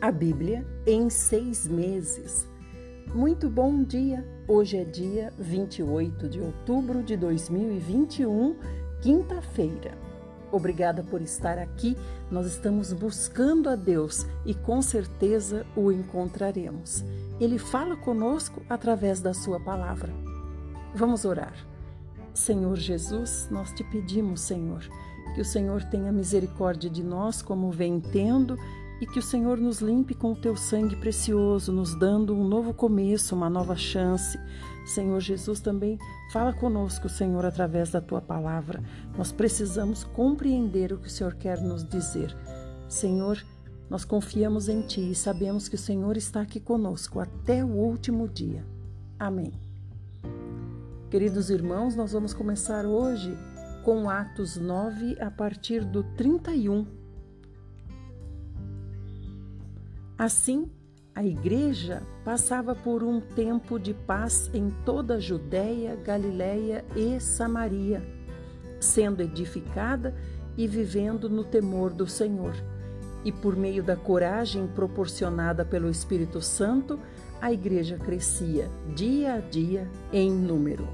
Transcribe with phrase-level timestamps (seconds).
[0.00, 2.48] A Bíblia em seis meses.
[3.14, 4.26] Muito bom dia!
[4.48, 8.56] Hoje é dia 28 de outubro de 2021,
[9.02, 9.98] quinta-feira.
[10.50, 11.98] Obrigada por estar aqui.
[12.30, 17.04] Nós estamos buscando a Deus e com certeza o encontraremos.
[17.38, 20.10] Ele fala conosco através da Sua palavra.
[20.94, 21.54] Vamos orar.
[22.32, 24.82] Senhor Jesus, nós te pedimos, Senhor,
[25.34, 28.56] que o Senhor tenha misericórdia de nós, como vem tendo
[29.00, 32.74] e que o Senhor nos limpe com o teu sangue precioso, nos dando um novo
[32.74, 34.38] começo, uma nova chance.
[34.84, 35.98] Senhor Jesus, também
[36.32, 38.82] fala conosco, Senhor, através da tua palavra.
[39.16, 42.36] Nós precisamos compreender o que o Senhor quer nos dizer.
[42.88, 43.42] Senhor,
[43.88, 48.28] nós confiamos em ti e sabemos que o Senhor está aqui conosco até o último
[48.28, 48.64] dia.
[49.18, 49.52] Amém.
[51.10, 53.36] Queridos irmãos, nós vamos começar hoje
[53.82, 56.99] com Atos 9 a partir do 31
[60.20, 60.70] Assim,
[61.14, 68.02] a igreja passava por um tempo de paz em toda a Judéia, Galiléia e Samaria,
[68.78, 70.14] sendo edificada
[70.58, 72.52] e vivendo no temor do Senhor.
[73.24, 77.00] E por meio da coragem proporcionada pelo Espírito Santo,
[77.40, 80.86] a igreja crescia dia a dia em número.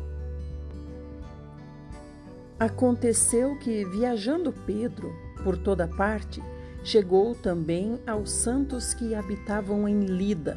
[2.60, 6.41] Aconteceu que, viajando Pedro por toda parte,
[6.86, 10.56] Chegou também aos santos que habitavam em Lida.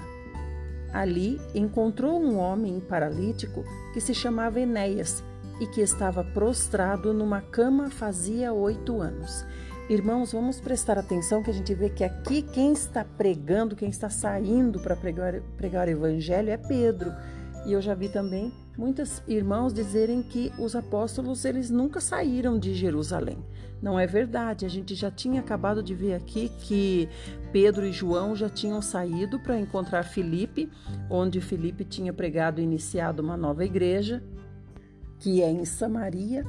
[0.94, 5.23] Ali encontrou um homem paralítico que se chamava Enéas
[5.59, 9.44] e que estava prostrado numa cama fazia oito anos.
[9.89, 14.07] Irmãos, vamos prestar atenção que a gente vê que aqui quem está pregando, quem está
[14.07, 17.11] saindo para pregar, pregar o evangelho é Pedro.
[17.66, 22.75] E eu já vi também muitos irmãos dizerem que os apóstolos eles nunca saíram de
[22.75, 23.44] Jerusalém.
[23.81, 24.66] Não é verdade.
[24.66, 27.08] A gente já tinha acabado de ver aqui que
[27.52, 30.69] Pedro e João já tinham saído para encontrar Filipe,
[31.09, 34.22] onde Filipe tinha pregado e iniciado uma nova igreja,
[35.19, 36.45] que é em Samaria.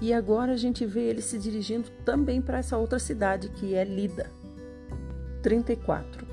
[0.00, 3.84] E agora a gente vê ele se dirigindo também para essa outra cidade, que é
[3.84, 4.30] Lida.
[5.42, 6.26] 34.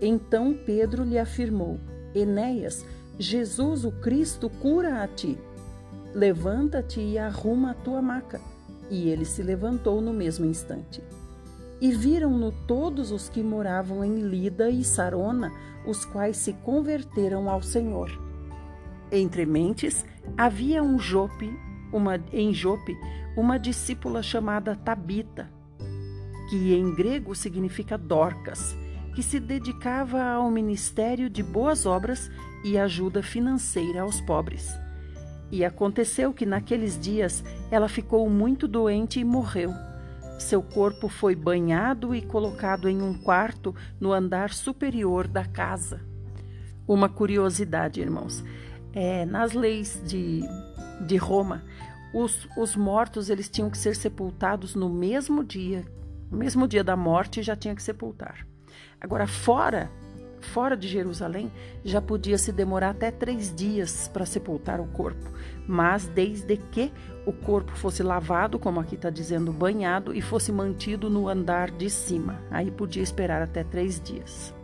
[0.00, 1.80] Então Pedro lhe afirmou:
[2.14, 2.84] Enéas,
[3.18, 5.38] Jesus o Cristo cura a ti.
[6.14, 8.40] Levanta-te e arruma a tua maca.
[8.90, 11.02] E ele se levantou no mesmo instante.
[11.80, 15.52] E viram-no todos os que moravam em Lida e Sarona,
[15.86, 18.10] os quais se converteram ao Senhor.
[19.10, 20.04] Entre mentes
[20.36, 21.50] havia um Jope,
[21.92, 22.96] uma, em Jope
[23.36, 25.48] uma discípula chamada Tabita,
[26.50, 28.76] que em grego significa Dorcas,
[29.14, 32.30] que se dedicava ao ministério de boas obras
[32.64, 34.68] e ajuda financeira aos pobres.
[35.50, 39.72] E aconteceu que naqueles dias ela ficou muito doente e morreu.
[40.38, 46.00] Seu corpo foi banhado e colocado em um quarto no andar superior da casa.
[46.86, 48.44] Uma curiosidade, irmãos,
[48.92, 50.42] é, nas leis de,
[51.06, 51.64] de Roma,
[52.14, 55.84] os, os mortos eles tinham que ser sepultados no mesmo dia,
[56.30, 58.46] no mesmo dia da morte já tinha que sepultar.
[59.00, 59.90] Agora, fora
[60.40, 61.50] fora de Jerusalém,
[61.84, 65.30] já podia se demorar até três dias para sepultar o corpo,
[65.66, 66.92] mas desde que
[67.26, 71.90] o corpo fosse lavado, como aqui está dizendo, banhado, e fosse mantido no andar de
[71.90, 72.40] cima.
[72.50, 74.54] Aí podia esperar até três dias.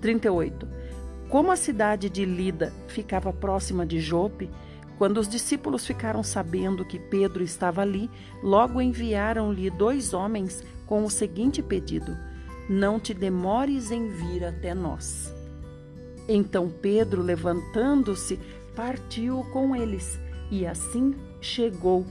[0.00, 0.68] 38.
[1.28, 4.50] Como a cidade de Lida ficava próxima de Jope,
[4.98, 8.10] quando os discípulos ficaram sabendo que Pedro estava ali,
[8.42, 12.16] logo enviaram-lhe dois homens com o seguinte pedido:
[12.68, 15.32] não te demores em vir até nós.
[16.28, 18.38] Então Pedro, levantando-se,
[18.76, 20.18] partiu com eles,
[20.50, 22.04] e assim chegou.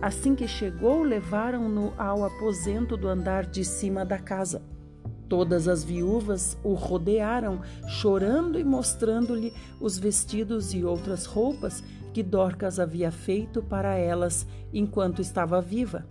[0.00, 4.62] Assim que chegou, levaram-no ao aposento do andar de cima da casa.
[5.28, 12.80] Todas as viúvas o rodearam, chorando e mostrando-lhe os vestidos e outras roupas que Dorcas
[12.80, 16.04] havia feito para elas enquanto estava viva.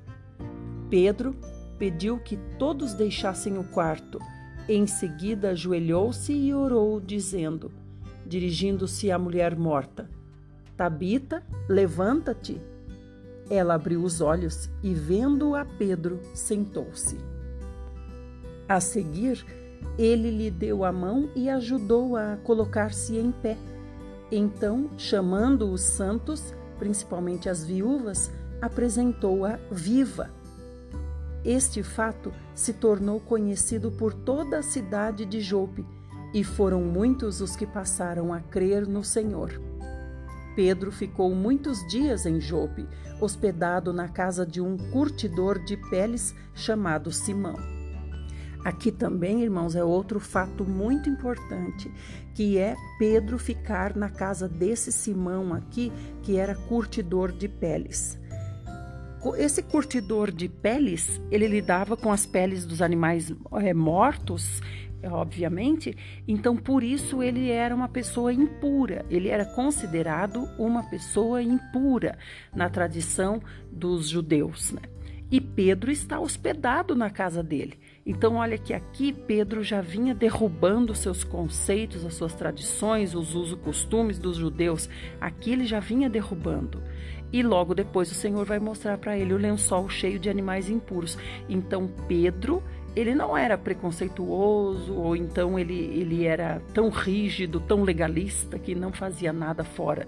[0.89, 1.35] Pedro
[1.79, 4.19] pediu que todos deixassem o quarto.
[4.67, 7.71] Em seguida, ajoelhou-se e orou, dizendo,
[8.27, 10.07] dirigindo-se à mulher morta:
[10.75, 12.61] Tabita, levanta-te.
[13.49, 17.17] Ela abriu os olhos e, vendo a Pedro, sentou-se.
[18.67, 19.43] A seguir,
[19.97, 23.57] ele lhe deu a mão e ajudou-a a colocar-se em pé.
[24.31, 30.29] Então, chamando os santos, principalmente as viúvas, apresentou-a viva
[31.43, 35.85] este fato se tornou conhecido por toda a cidade de Jope,
[36.33, 39.59] e foram muitos os que passaram a crer no Senhor.
[40.55, 42.87] Pedro ficou muitos dias em Jope,
[43.21, 47.55] hospedado na casa de um curtidor de peles chamado Simão.
[48.63, 51.89] Aqui também, irmãos, é outro fato muito importante,
[52.35, 58.18] que é Pedro ficar na casa desse Simão aqui, que era curtidor de peles.
[59.37, 64.61] Esse curtidor de peles, ele lidava com as peles dos animais é, mortos,
[65.03, 65.95] obviamente,
[66.27, 72.17] então por isso ele era uma pessoa impura, ele era considerado uma pessoa impura
[72.53, 74.71] na tradição dos judeus.
[74.71, 74.81] Né?
[75.31, 77.77] E Pedro está hospedado na casa dele.
[78.03, 83.59] Então, olha que aqui Pedro já vinha derrubando seus conceitos, as suas tradições, os usos
[83.59, 84.89] costumes dos judeus.
[85.21, 86.81] Aqui ele já vinha derrubando.
[87.31, 91.17] E logo depois o Senhor vai mostrar para ele o lençol cheio de animais impuros.
[91.47, 92.63] Então, Pedro,
[92.95, 98.91] ele não era preconceituoso, ou então ele, ele era tão rígido, tão legalista, que não
[98.91, 100.07] fazia nada fora.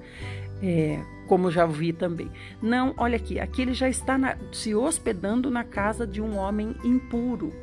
[0.63, 2.29] É, como já vi também.
[2.61, 6.75] Não, olha aqui, aqui ele já está na, se hospedando na casa de um homem
[6.83, 7.53] impuro,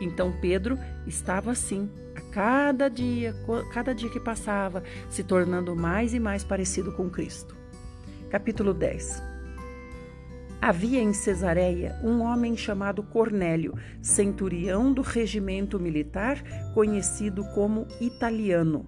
[0.00, 3.34] então Pedro estava assim, a cada dia,
[3.72, 7.59] cada dia que passava, se tornando mais e mais parecido com Cristo.
[8.30, 9.22] Capítulo 10.
[10.62, 16.42] Havia em Cesareia um homem chamado Cornélio, centurião do regimento militar,
[16.72, 18.86] conhecido como italiano.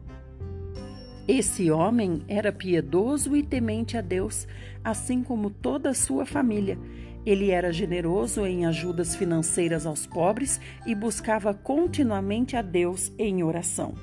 [1.29, 4.47] Esse homem era piedoso e temente a Deus,
[4.83, 6.79] assim como toda a sua família
[7.25, 13.94] ele era generoso em ajudas financeiras aos pobres e buscava continuamente a Deus em oração.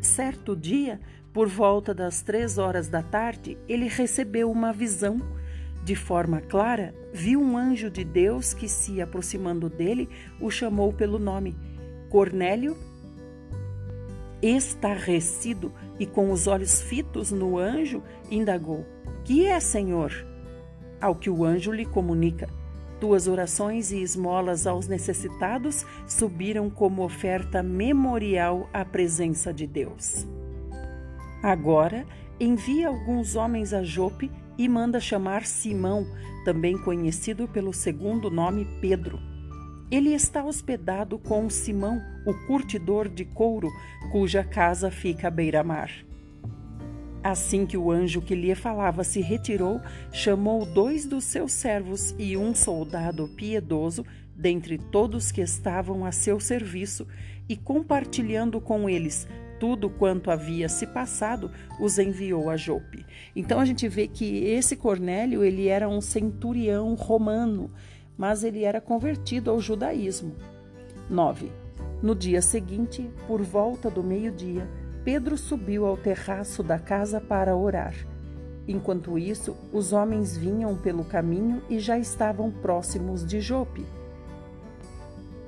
[0.00, 1.00] Certo dia,
[1.32, 5.20] por volta das três horas da tarde, ele recebeu uma visão.
[5.84, 10.08] De forma clara, viu um anjo de Deus que, se aproximando dele,
[10.40, 11.56] o chamou pelo nome.
[12.08, 12.76] Cornélio,
[14.40, 18.86] estarrecido e com os olhos fitos no anjo, indagou:
[19.24, 20.12] Que é, Senhor?
[21.02, 22.48] ao que o anjo lhe comunica.
[23.00, 30.24] Tuas orações e esmolas aos necessitados subiram como oferta memorial à presença de Deus.
[31.42, 32.06] Agora,
[32.38, 36.06] envia alguns homens a Jope e manda chamar Simão,
[36.44, 39.18] também conhecido pelo segundo nome Pedro.
[39.90, 43.68] Ele está hospedado com Simão, o curtidor de couro,
[44.10, 45.90] cuja casa fica à beira-mar.
[47.24, 49.80] Assim que o anjo que lhe falava se retirou,
[50.12, 54.04] chamou dois dos seus servos e um soldado piedoso
[54.34, 57.06] dentre todos que estavam a seu serviço,
[57.48, 59.28] e compartilhando com eles
[59.62, 61.48] tudo quanto havia se passado,
[61.78, 63.06] os enviou a Jope.
[63.36, 67.70] Então a gente vê que esse Cornélio, ele era um centurião romano,
[68.18, 70.34] mas ele era convertido ao judaísmo.
[71.08, 71.52] 9.
[72.02, 74.68] No dia seguinte, por volta do meio-dia,
[75.04, 77.94] Pedro subiu ao terraço da casa para orar.
[78.66, 83.86] Enquanto isso, os homens vinham pelo caminho e já estavam próximos de Jope.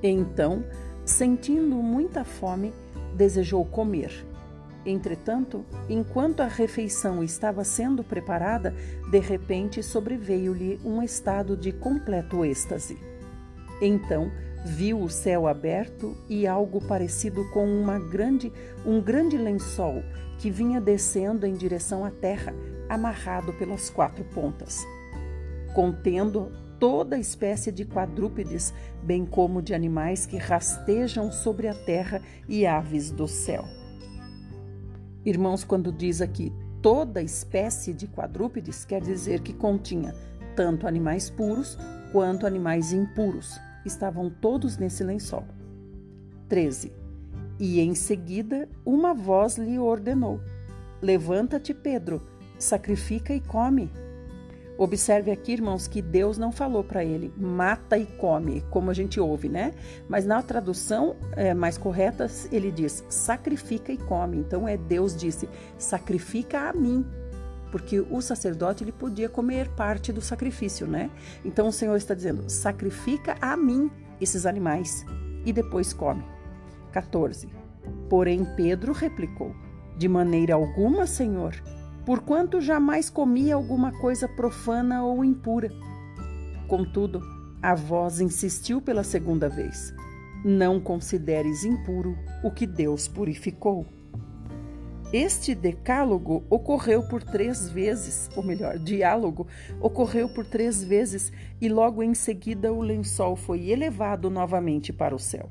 [0.01, 0.65] Então,
[1.05, 2.73] sentindo muita fome,
[3.15, 4.27] desejou comer.
[4.87, 8.75] Entretanto, enquanto a refeição estava sendo preparada,
[9.11, 12.99] de repente sobreveio-lhe um estado de completo êxtase.
[13.81, 14.31] Então,
[14.65, 18.53] viu o céu aberto e algo parecido com uma grande,
[18.85, 20.03] um grande lençol
[20.39, 22.55] que vinha descendo em direção à terra,
[22.89, 24.85] amarrado pelas quatro pontas,
[25.75, 28.73] contendo toda espécie de quadrúpedes,
[29.03, 33.65] bem como de animais que rastejam sobre a terra e aves do céu.
[35.25, 36.53] Irmãos, quando diz aqui
[36.83, 40.15] toda espécie de quadrúpedes, quer dizer que continha
[40.55, 41.79] tanto animais puros
[42.13, 45.45] quanto animais impuros estavam todos nesse lençol.
[46.49, 46.93] 13.
[47.59, 50.41] E em seguida uma voz lhe ordenou:
[51.01, 52.23] Levanta-te, Pedro,
[52.59, 53.91] sacrifica e come.
[54.77, 59.21] Observe aqui, irmãos, que Deus não falou para ele mata e come, como a gente
[59.21, 59.73] ouve, né?
[60.09, 64.39] Mas na tradução é, mais correta, ele diz sacrifica e come.
[64.39, 67.07] Então é Deus disse sacrifica a mim,
[67.71, 71.09] porque o sacerdote ele podia comer parte do sacrifício, né?
[71.45, 73.91] Então o Senhor está dizendo: sacrifica a mim
[74.21, 75.07] esses animais
[75.45, 76.25] e depois come.
[76.93, 77.49] 14.
[78.09, 79.55] Porém Pedro replicou:
[79.97, 81.55] De maneira alguma, Senhor,
[82.05, 85.71] porquanto jamais comi alguma coisa profana ou impura.
[86.69, 87.23] Contudo,
[87.63, 89.95] a voz insistiu pela segunda vez:
[90.45, 93.87] Não consideres impuro o que Deus purificou.
[95.13, 99.47] Este decálogo ocorreu por três vezes, ou melhor, diálogo
[99.81, 105.19] ocorreu por três vezes, e logo em seguida o lençol foi elevado novamente para o
[105.19, 105.49] céu.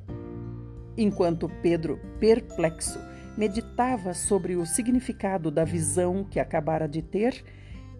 [0.97, 2.99] Enquanto Pedro, perplexo,
[3.37, 7.43] meditava sobre o significado da visão que acabara de ter,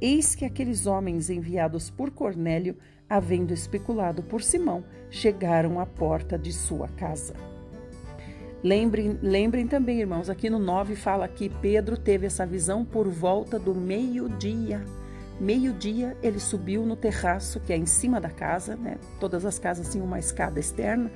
[0.03, 2.75] Eis que aqueles homens enviados por Cornélio,
[3.09, 7.33] havendo especulado por Simão, chegaram à porta de sua casa.
[8.61, 13.57] Lembrem, lembrem também, irmãos, aqui no 9 fala que Pedro teve essa visão por volta
[13.57, 14.83] do meio-dia.
[15.39, 18.97] Meio-dia ele subiu no terraço, que é em cima da casa, né?
[19.21, 21.09] Todas as casas tinham uma escada externa.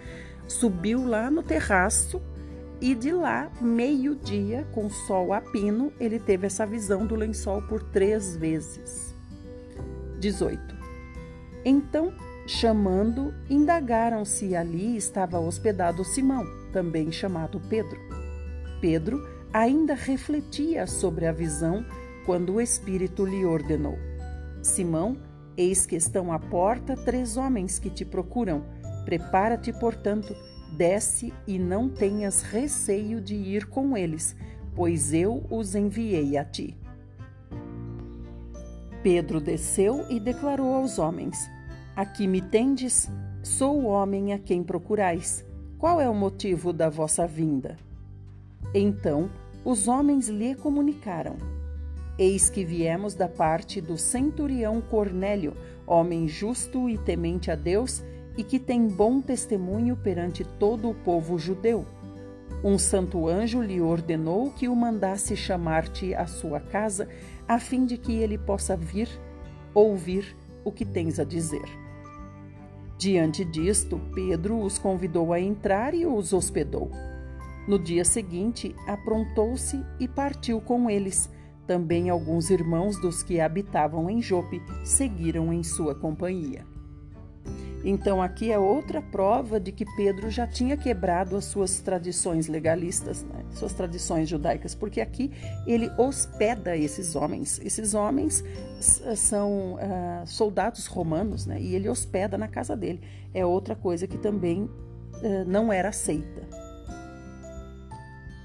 [0.47, 2.21] Subiu lá no terraço
[2.79, 7.81] e de lá, meio-dia, com sol a pino, ele teve essa visão do lençol por
[7.81, 9.15] três vezes.
[10.19, 10.75] 18.
[11.65, 12.13] Então,
[12.45, 17.99] chamando, indagaram se ali estava hospedado Simão, também chamado Pedro.
[18.79, 21.83] Pedro ainda refletia sobre a visão
[22.25, 23.97] quando o Espírito lhe ordenou:
[24.61, 25.17] Simão,
[25.57, 28.63] eis que estão à porta três homens que te procuram.
[29.03, 30.35] Prepara-te, portanto,
[30.71, 34.35] Desce e não tenhas receio de ir com eles,
[34.75, 36.77] pois eu os enviei a ti.
[39.01, 41.49] Pedro desceu e declarou aos homens:
[41.95, 43.09] Aqui me tendes,
[43.41, 45.45] sou o homem a quem procurais.
[45.77, 47.77] Qual é o motivo da vossa vinda?
[48.73, 49.29] Então
[49.63, 51.37] os homens lhe comunicaram:
[52.19, 55.55] Eis que viemos da parte do centurião Cornélio,
[55.85, 58.03] homem justo e temente a Deus
[58.37, 61.85] e que tem bom testemunho perante todo o povo judeu.
[62.63, 67.09] Um santo anjo lhe ordenou que o mandasse chamar-te à sua casa,
[67.47, 69.09] a fim de que ele possa vir
[69.73, 71.65] ouvir o que tens a dizer.
[72.97, 76.89] Diante disto, Pedro os convidou a entrar e os hospedou.
[77.67, 81.29] No dia seguinte, aprontou-se e partiu com eles.
[81.67, 86.65] Também alguns irmãos dos que habitavam em Jope seguiram em sua companhia.
[87.89, 93.23] Então, aqui é outra prova de que Pedro já tinha quebrado as suas tradições legalistas,
[93.23, 93.45] né?
[93.51, 95.31] suas tradições judaicas, porque aqui
[95.65, 97.61] ele hospeda esses homens.
[97.63, 98.43] Esses homens
[99.15, 101.61] são uh, soldados romanos, né?
[101.61, 102.99] e ele hospeda na casa dele.
[103.33, 104.69] É outra coisa que também uh,
[105.47, 106.45] não era aceita.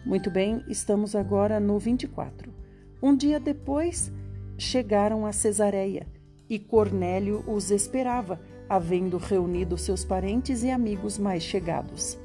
[0.06, 2.54] Muito bem, estamos agora no 24.
[3.02, 4.12] Um dia depois,
[4.56, 6.06] chegaram a Cesareia
[6.48, 12.18] e Cornélio os esperava havendo reunido seus parentes e amigos mais chegados.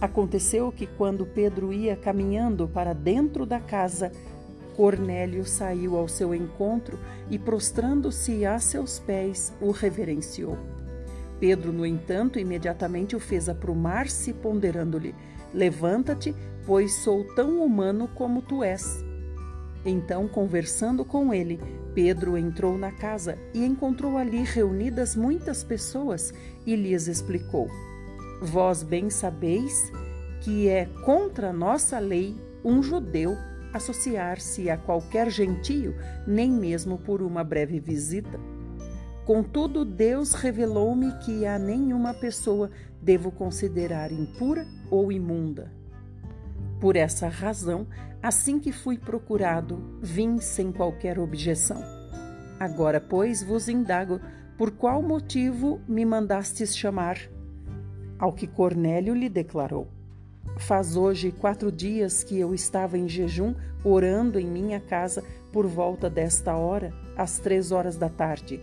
[0.00, 4.12] Aconteceu que, quando Pedro ia caminhando para dentro da casa,
[4.76, 10.56] Cornélio saiu ao seu encontro e, prostrando-se a seus pés, o reverenciou.
[11.40, 15.12] Pedro, no entanto, imediatamente o fez aprumar-se, ponderando-lhe:
[15.52, 16.32] Levanta-te,
[16.64, 19.04] pois sou tão humano como tu és.
[19.84, 21.60] Então, conversando com ele,
[21.94, 26.32] Pedro entrou na casa e encontrou ali reunidas muitas pessoas
[26.64, 27.68] e lhes explicou:
[28.40, 29.92] Vós bem sabeis
[30.40, 33.36] que é contra nossa lei um judeu
[33.72, 35.94] associar-se a qualquer gentio,
[36.26, 38.38] nem mesmo por uma breve visita.
[39.24, 42.70] Contudo, Deus revelou-me que a nenhuma pessoa
[43.00, 45.72] devo considerar impura ou imunda.
[46.82, 47.86] Por essa razão,
[48.22, 51.82] Assim que fui procurado, vim sem qualquer objeção.
[52.60, 54.20] Agora, pois, vos indago
[54.56, 57.18] por qual motivo me mandastes chamar?
[58.16, 59.88] Ao que Cornélio lhe declarou:
[60.56, 66.08] Faz hoje quatro dias que eu estava em jejum, orando em minha casa por volta
[66.08, 68.60] desta hora, às três horas da tarde.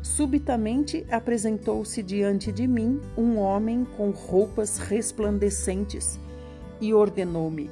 [0.00, 6.18] Subitamente apresentou-se diante de mim um homem com roupas resplandecentes
[6.82, 7.70] e ordenou-me: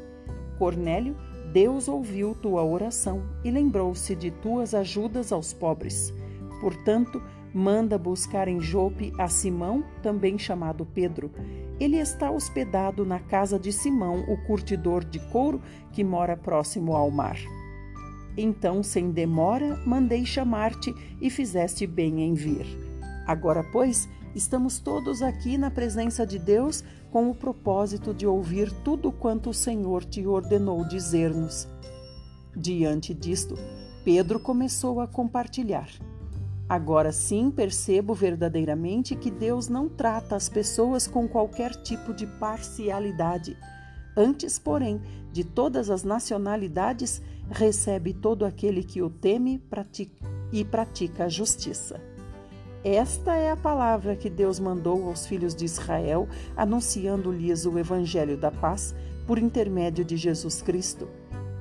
[0.56, 1.16] Cornélio,
[1.52, 6.14] Deus ouviu tua oração e lembrou-se de tuas ajudas aos pobres.
[6.60, 7.20] Portanto,
[7.52, 11.32] manda buscar em Jope a Simão, também chamado Pedro.
[11.80, 15.60] Ele está hospedado na casa de Simão, o curtidor de couro,
[15.92, 17.38] que mora próximo ao mar.
[18.36, 22.64] Então, sem demora, mandei chamar-te e fizeste bem em vir.
[23.26, 29.10] Agora, pois, estamos todos aqui na presença de Deus com o propósito de ouvir tudo
[29.10, 31.68] quanto o Senhor te ordenou dizer-nos.
[32.56, 33.54] Diante disto,
[34.04, 35.88] Pedro começou a compartilhar.
[36.68, 43.56] Agora sim percebo verdadeiramente que Deus não trata as pessoas com qualquer tipo de parcialidade.
[44.16, 45.00] Antes, porém,
[45.32, 49.60] de todas as nacionalidades, recebe todo aquele que o teme
[50.52, 52.00] e pratica a justiça.
[52.82, 58.50] Esta é a palavra que Deus mandou aos filhos de Israel, anunciando-lhes o evangelho da
[58.50, 58.94] paz
[59.26, 61.06] por intermédio de Jesus Cristo.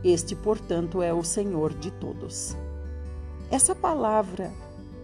[0.01, 2.55] Este, portanto, é o Senhor de todos.
[3.51, 4.49] Essa palavra,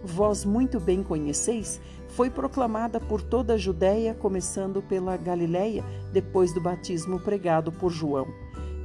[0.02, 6.62] vós muito bem conheceis, foi proclamada por toda a Judéia, começando pela Galiléia, depois do
[6.62, 8.26] batismo pregado por João.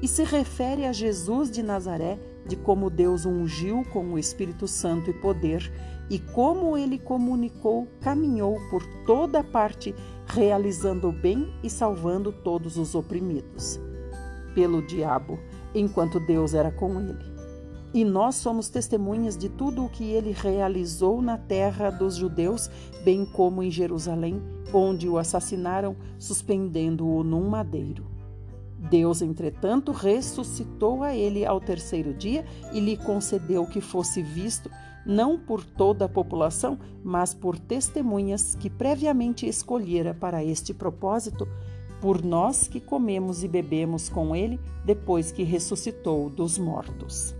[0.01, 5.11] e se refere a Jesus de Nazaré, de como Deus ungiu com o Espírito Santo
[5.11, 5.71] e poder,
[6.11, 12.93] e como ele comunicou, caminhou por toda parte, realizando o bem e salvando todos os
[12.93, 13.79] oprimidos
[14.53, 15.39] pelo diabo,
[15.73, 17.31] enquanto Deus era com ele.
[17.93, 22.69] E nós somos testemunhas de tudo o que ele realizou na terra dos judeus,
[23.05, 24.41] bem como em Jerusalém,
[24.73, 28.05] onde o assassinaram, suspendendo-o num madeiro.
[28.77, 34.69] Deus, entretanto, ressuscitou a ele ao terceiro dia e lhe concedeu que fosse visto,
[35.05, 41.47] não por toda a população, mas por testemunhas que previamente escolhera para este propósito,
[41.99, 47.35] por nós que comemos e bebemos com ele depois que ressuscitou dos mortos.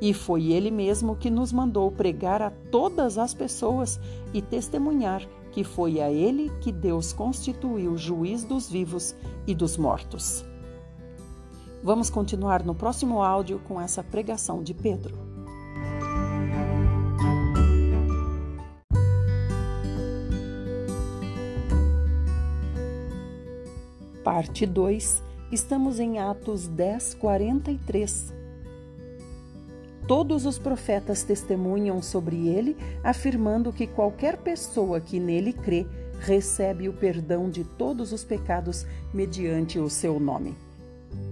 [0.00, 3.98] E foi ele mesmo que nos mandou pregar a todas as pessoas
[4.32, 9.14] e testemunhar que foi a ele que Deus constituiu juiz dos vivos
[9.46, 10.44] e dos mortos.
[11.82, 15.16] Vamos continuar no próximo áudio com essa pregação de Pedro.
[24.28, 28.34] Parte 2, estamos em Atos 10, 43.
[30.06, 35.86] Todos os profetas testemunham sobre ele, afirmando que qualquer pessoa que nele crê
[36.20, 40.54] recebe o perdão de todos os pecados mediante o seu nome.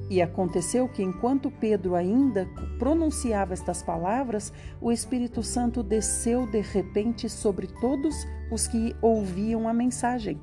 [0.08, 2.48] E aconteceu que, enquanto Pedro ainda
[2.78, 4.50] pronunciava estas palavras,
[4.80, 8.14] o Espírito Santo desceu de repente sobre todos
[8.50, 10.40] os que ouviam a mensagem.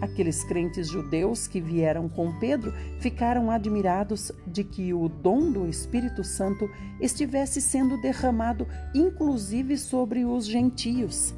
[0.00, 6.24] Aqueles crentes judeus que vieram com Pedro ficaram admirados de que o dom do Espírito
[6.24, 6.68] Santo
[7.00, 11.34] estivesse sendo derramado inclusive sobre os gentios.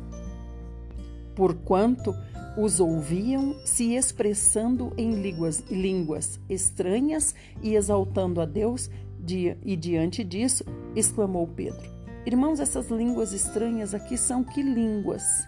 [1.37, 2.15] Porquanto
[2.57, 8.89] os ouviam se expressando em línguas, línguas estranhas e exaltando a Deus,
[9.27, 11.91] e diante disso exclamou Pedro:
[12.27, 15.47] Irmãos, essas línguas estranhas aqui são que línguas?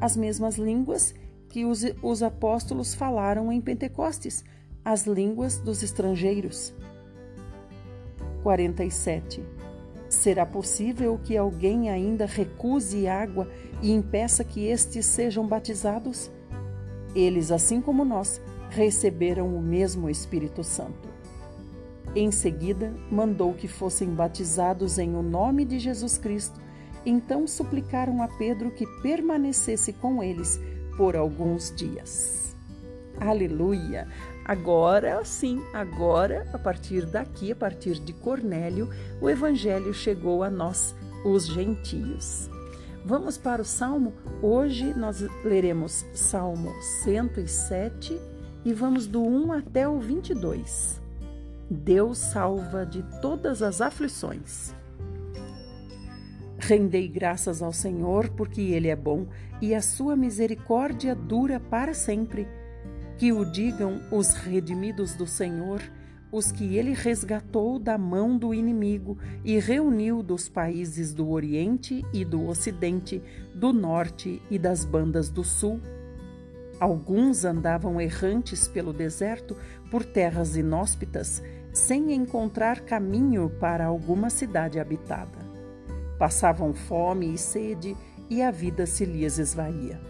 [0.00, 1.14] As mesmas línguas
[1.48, 4.44] que os, os apóstolos falaram em Pentecostes,
[4.84, 6.74] as línguas dos estrangeiros.
[8.42, 9.42] 47.
[10.08, 13.48] Será possível que alguém ainda recuse água
[13.82, 16.30] e impeça que estes sejam batizados?
[17.14, 21.08] Eles, assim como nós, receberam o mesmo Espírito Santo.
[22.14, 26.58] Em seguida, mandou que fossem batizados em o nome de Jesus Cristo.
[27.04, 30.58] Então suplicaram a Pedro que permanecesse com eles
[30.98, 32.56] por alguns dias.
[33.20, 34.08] Aleluia!
[34.44, 40.94] Agora sim, agora, a partir daqui, a partir de Cornélio, o Evangelho chegou a nós,
[41.24, 42.50] os gentios.
[43.04, 44.12] Vamos para o Salmo?
[44.42, 48.20] Hoje nós leremos Salmo 107
[48.64, 51.00] e vamos do 1 até o 22.
[51.70, 54.74] Deus salva de todas as aflições.
[56.58, 59.26] Rendei graças ao Senhor, porque Ele é bom
[59.60, 62.48] e a sua misericórdia dura para sempre.
[63.16, 65.80] Que o digam os redimidos do Senhor,
[66.30, 72.24] os que ele resgatou da mão do inimigo e reuniu dos países do Oriente e
[72.24, 73.22] do Ocidente,
[73.54, 75.80] do Norte e das bandas do Sul.
[76.78, 79.56] Alguns andavam errantes pelo deserto,
[79.90, 81.42] por terras inóspitas,
[81.72, 85.37] sem encontrar caminho para alguma cidade habitada.
[86.18, 87.96] Passavam fome e sede
[88.28, 90.00] e a vida se lhes esvaía.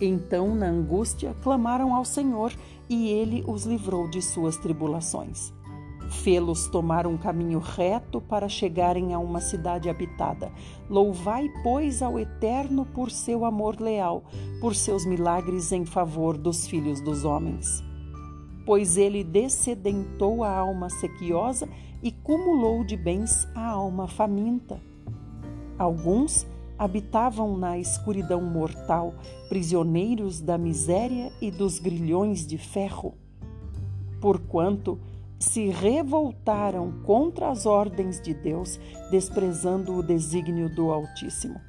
[0.00, 2.52] Então, na angústia, clamaram ao Senhor
[2.88, 5.52] e ele os livrou de suas tribulações.
[6.10, 10.52] Fê-los tomar um caminho reto para chegarem a uma cidade habitada.
[10.90, 14.24] Louvai, pois, ao Eterno por seu amor leal,
[14.60, 17.82] por seus milagres em favor dos filhos dos homens.
[18.66, 21.68] Pois ele descedentou a alma sequiosa
[22.02, 24.91] e cumulou de bens a alma faminta.
[25.78, 26.46] Alguns
[26.78, 29.14] habitavam na escuridão mortal,
[29.48, 33.14] prisioneiros da miséria e dos grilhões de ferro.
[34.20, 34.98] Porquanto
[35.38, 38.78] se revoltaram contra as ordens de Deus,
[39.10, 41.60] desprezando o desígnio do Altíssimo.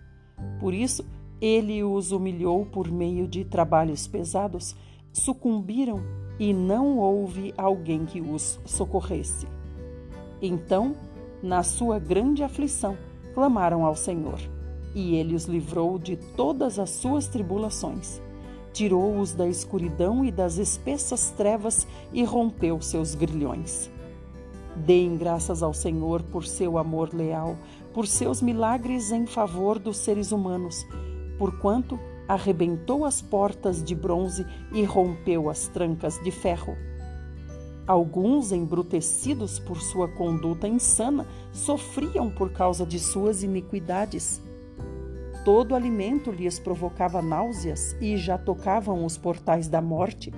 [0.59, 1.05] Por isso,
[1.41, 4.75] ele os humilhou por meio de trabalhos pesados,
[5.11, 6.01] sucumbiram
[6.39, 9.47] e não houve alguém que os socorresse.
[10.41, 10.95] Então,
[11.41, 12.97] na sua grande aflição,
[13.33, 14.39] clamaram ao Senhor,
[14.93, 18.21] e ele os livrou de todas as suas tribulações.
[18.71, 23.91] Tirou-os da escuridão e das espessas trevas e rompeu seus grilhões.
[24.75, 27.55] Deem graças ao Senhor por seu amor leal,
[27.93, 30.85] por seus milagres em favor dos seres humanos,
[31.37, 36.75] porquanto arrebentou as portas de bronze e rompeu as trancas de ferro.
[37.85, 44.41] Alguns, embrutecidos por sua conduta insana, sofriam por causa de suas iniquidades.
[45.43, 50.33] Todo alimento lhes provocava náuseas e já tocavam os portais da morte.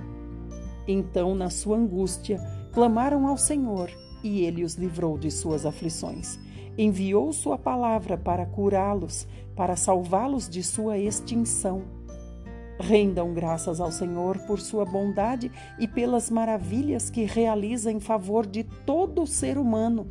[0.88, 2.40] Então, na sua angústia,
[2.72, 3.90] clamaram ao Senhor
[4.24, 6.38] e ele os livrou de suas aflições.
[6.76, 11.95] Enviou sua palavra para curá-los, para salvá-los de sua extinção.
[12.78, 18.64] Rendam graças ao Senhor por sua bondade e pelas maravilhas que realiza em favor de
[18.64, 20.06] todo ser humano.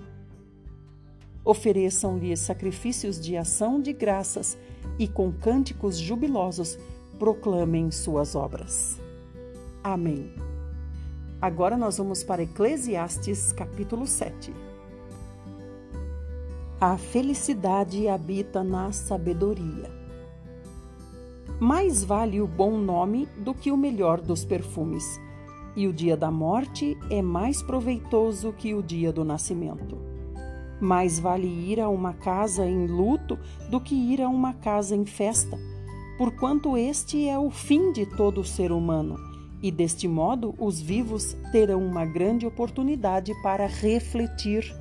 [1.43, 4.57] Ofereçam-lhe sacrifícios de ação de graças
[4.97, 6.77] e com cânticos jubilosos
[7.19, 8.99] proclamem suas obras.
[9.83, 10.33] Amém.
[11.39, 14.51] Agora nós vamos para Eclesiastes capítulo 7.
[16.81, 19.94] A felicidade habita na sabedoria.
[21.59, 25.21] Mais vale o bom nome do que o melhor dos perfumes,
[25.73, 29.97] e o dia da morte é mais proveitoso que o dia do nascimento.
[30.81, 33.39] Mais vale ir a uma casa em luto
[33.69, 35.57] do que ir a uma casa em festa,
[36.17, 39.15] porquanto este é o fim de todo ser humano,
[39.61, 44.75] e deste modo os vivos terão uma grande oportunidade para refletir.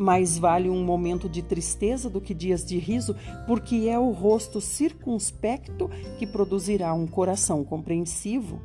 [0.00, 3.14] Mais vale um momento de tristeza do que dias de riso,
[3.46, 8.62] porque é o rosto circunspecto que produzirá um coração compreensivo.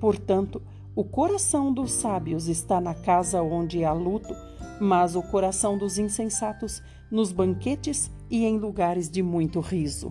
[0.00, 0.62] Portanto,
[0.96, 4.34] o coração dos sábios está na casa onde há luto,
[4.80, 10.10] mas o coração dos insensatos nos banquetes e em lugares de muito riso.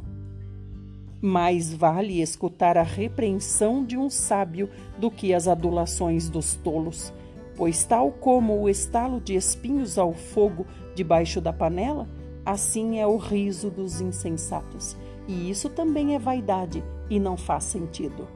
[1.20, 7.12] Mais vale escutar a repreensão de um sábio do que as adulações dos tolos,
[7.56, 12.08] pois, tal como o estalo de espinhos ao fogo debaixo da panela,
[12.46, 14.98] assim é o riso dos insensatos.
[15.28, 18.28] E isso também é vaidade e não faz sentido.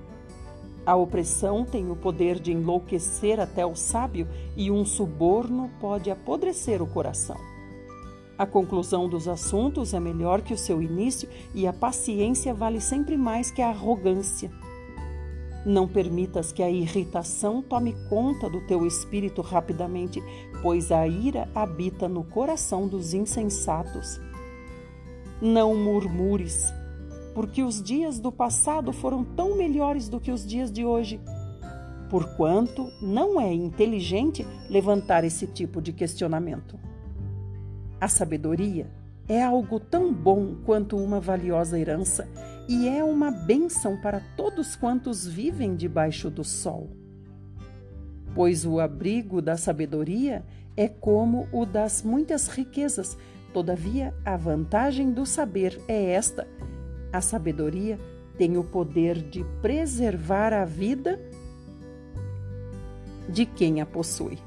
[0.85, 4.25] A opressão tem o poder de enlouquecer até o sábio
[4.55, 7.35] e um suborno pode apodrecer o coração.
[8.37, 13.17] A conclusão dos assuntos é melhor que o seu início e a paciência vale sempre
[13.17, 14.49] mais que a arrogância.
[15.67, 20.23] Não permitas que a irritação tome conta do teu espírito rapidamente,
[20.61, 24.17] pois a ira habita no coração dos insensatos.
[25.41, 26.73] Não murmures,
[27.35, 31.19] porque os dias do passado foram tão melhores do que os dias de hoje.
[32.09, 36.79] Porquanto não é inteligente levantar esse tipo de questionamento.
[37.99, 38.89] A sabedoria
[39.27, 42.25] é algo tão bom quanto uma valiosa herança
[42.67, 46.89] e é uma bênção para todos quantos vivem debaixo do sol.
[48.35, 53.17] Pois o abrigo da sabedoria é como o das muitas riquezas,
[53.53, 56.47] todavia a vantagem do saber é esta
[57.11, 57.99] a sabedoria
[58.37, 61.19] tem o poder de preservar a vida
[63.29, 64.37] de quem a possui.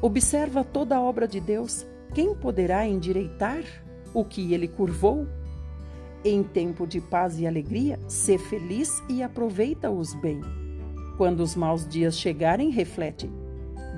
[0.00, 1.84] Observa toda a obra de Deus.
[2.14, 3.64] Quem poderá endireitar
[4.14, 5.26] o que ele curvou?
[6.24, 10.40] Em tempo de paz e alegria, sê feliz e aproveita-os bem.
[11.16, 13.30] Quando os maus dias chegarem, reflete.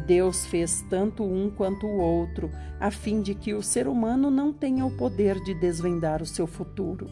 [0.06, 4.52] Deus fez tanto um quanto o outro, a fim de que o ser humano não
[4.52, 7.08] tenha o poder de desvendar o seu futuro.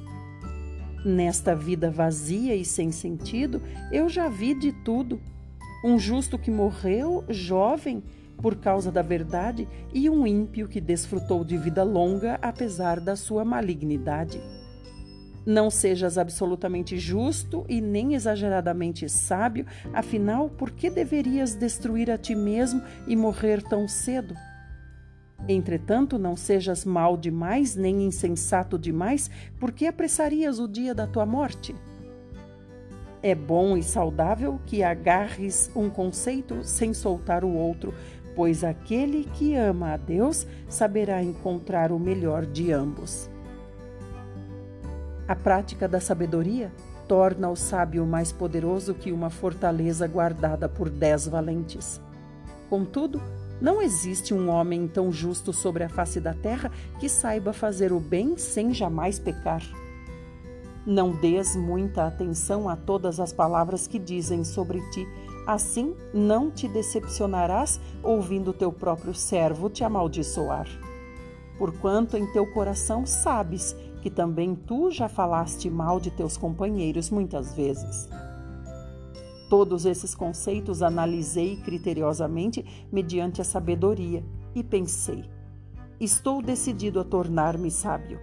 [1.05, 5.21] Nesta vida vazia e sem sentido, eu já vi de tudo.
[5.85, 8.03] Um justo que morreu jovem
[8.43, 13.45] por causa da verdade e um ímpio que desfrutou de vida longa apesar da sua
[13.45, 14.41] malignidade.
[15.47, 22.35] Não sejas absolutamente justo e nem exageradamente sábio, afinal, por que deverias destruir a ti
[22.35, 24.35] mesmo e morrer tão cedo?
[25.49, 31.75] Entretanto, não sejas mal demais, nem insensato demais, porque apressarias o dia da tua morte.
[33.23, 37.95] É bom e saudável que agarres um conceito sem soltar o outro,
[38.37, 43.29] pois aquele que ama a Deus saberá encontrar o melhor de ambos.
[45.29, 46.73] A prática da sabedoria
[47.07, 52.01] torna o sábio mais poderoso que uma fortaleza guardada por dez valentes.
[52.71, 53.21] Contudo,
[53.61, 58.01] não existe um homem tão justo sobre a face da terra que saiba fazer o
[58.01, 59.63] bem sem jamais pecar.
[60.87, 65.07] Não des muita atenção a todas as palavras que dizem sobre ti,
[65.47, 70.67] assim não te decepcionarás ouvindo teu próprio servo te amaldiçoar.
[71.59, 77.55] Porquanto em teu coração sabes que também tu já falaste mal de teus companheiros muitas
[77.55, 78.09] vezes.
[79.49, 84.23] Todos esses conceitos analisei criteriosamente mediante a sabedoria
[84.55, 85.25] e pensei:
[85.99, 88.21] estou decidido a tornar-me sábio.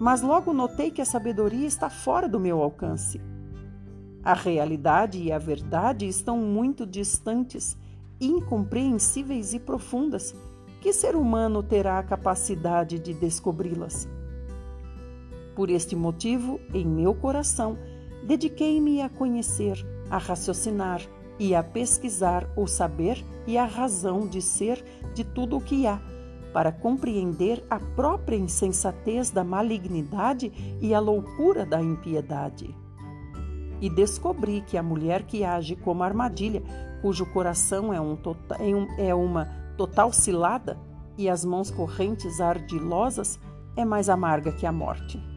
[0.00, 3.20] Mas logo notei que a sabedoria está fora do meu alcance.
[4.24, 7.76] A realidade e a verdade estão muito distantes,
[8.20, 10.34] incompreensíveis e profundas.
[10.80, 14.08] Que ser humano terá a capacidade de descobri-las?
[15.54, 17.78] Por este motivo, em meu coração,
[18.24, 21.02] dediquei-me a conhecer, a raciocinar
[21.38, 24.82] e a pesquisar o saber e a razão de ser
[25.14, 26.00] de tudo o que há,
[26.52, 32.74] para compreender a própria insensatez da malignidade e a loucura da impiedade.
[33.80, 36.62] E descobri que a mulher que age como armadilha,
[37.00, 40.78] cujo coração é, um tota-, é, é uma total cilada
[41.18, 43.40] e as mãos correntes ardilosas,
[43.76, 45.31] é mais amarga que a morte.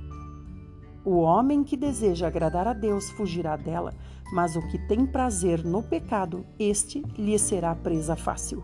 [1.05, 3.93] O homem que deseja agradar a Deus fugirá dela,
[4.33, 8.63] mas o que tem prazer no pecado, este lhe será presa fácil.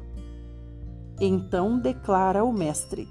[1.20, 3.08] Então declara o Mestre: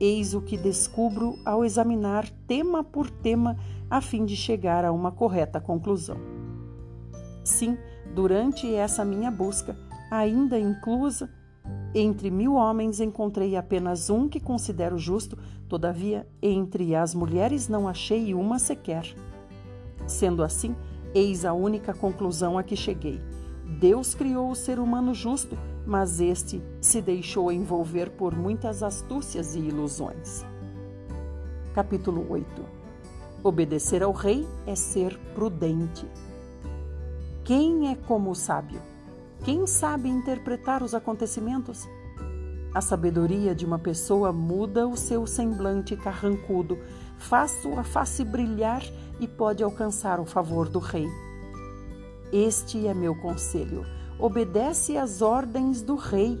[0.00, 3.56] Eis o que descubro ao examinar tema por tema
[3.88, 6.16] a fim de chegar a uma correta conclusão.
[7.44, 7.78] Sim,
[8.12, 9.76] durante essa minha busca,
[10.10, 11.30] ainda inclusa
[11.94, 18.34] entre mil homens encontrei apenas um que considero justo, todavia, entre as mulheres não achei
[18.34, 19.06] uma sequer.
[20.06, 20.74] Sendo assim,
[21.14, 23.20] eis a única conclusão a que cheguei.
[23.80, 29.60] Deus criou o ser humano justo, mas este se deixou envolver por muitas astúcias e
[29.60, 30.44] ilusões.
[31.74, 32.46] Capítulo 8
[33.42, 36.06] Obedecer ao rei é ser prudente.
[37.44, 38.80] Quem é como o sábio?
[39.46, 41.88] Quem sabe interpretar os acontecimentos?
[42.74, 46.76] A sabedoria de uma pessoa muda o seu semblante carrancudo,
[47.16, 48.82] faz sua face brilhar
[49.20, 51.06] e pode alcançar o favor do rei.
[52.32, 53.86] Este é meu conselho:
[54.18, 56.36] obedece às ordens do rei,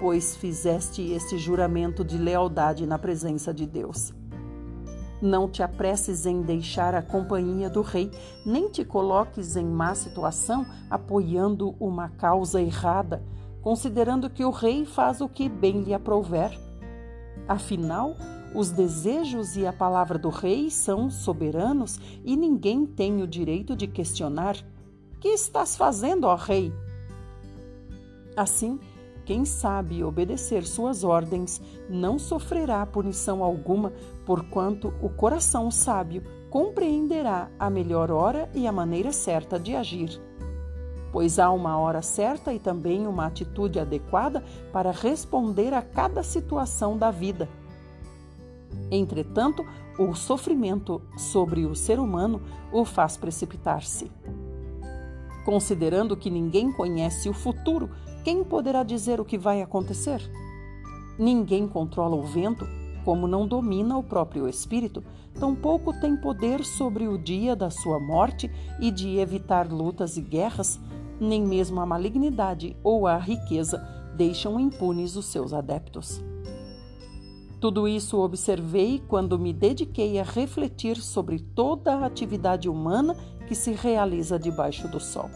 [0.00, 4.12] pois fizeste este juramento de lealdade na presença de Deus.
[5.20, 8.10] Não te apresses em deixar a companhia do rei,
[8.46, 13.22] nem te coloques em má situação apoiando uma causa errada,
[13.60, 16.56] considerando que o rei faz o que bem lhe aprouver.
[17.48, 18.16] Afinal,
[18.54, 23.86] os desejos e a palavra do rei são soberanos e ninguém tem o direito de
[23.86, 24.56] questionar:
[25.20, 26.72] Que estás fazendo, ó rei?
[28.36, 28.78] Assim,
[29.28, 33.92] quem sabe obedecer suas ordens não sofrerá punição alguma,
[34.24, 40.18] porquanto o coração sábio compreenderá a melhor hora e a maneira certa de agir.
[41.12, 46.96] Pois há uma hora certa e também uma atitude adequada para responder a cada situação
[46.96, 47.50] da vida.
[48.90, 49.62] Entretanto,
[49.98, 52.40] o sofrimento sobre o ser humano
[52.72, 54.10] o faz precipitar-se.
[55.44, 57.90] Considerando que ninguém conhece o futuro,
[58.28, 60.20] quem poderá dizer o que vai acontecer?
[61.18, 62.68] Ninguém controla o vento,
[63.02, 65.02] como não domina o próprio espírito,
[65.40, 70.78] tampouco tem poder sobre o dia da sua morte e de evitar lutas e guerras,
[71.18, 73.78] nem mesmo a malignidade ou a riqueza
[74.14, 76.22] deixam impunes os seus adeptos.
[77.58, 83.72] Tudo isso observei quando me dediquei a refletir sobre toda a atividade humana que se
[83.72, 85.30] realiza debaixo do sol.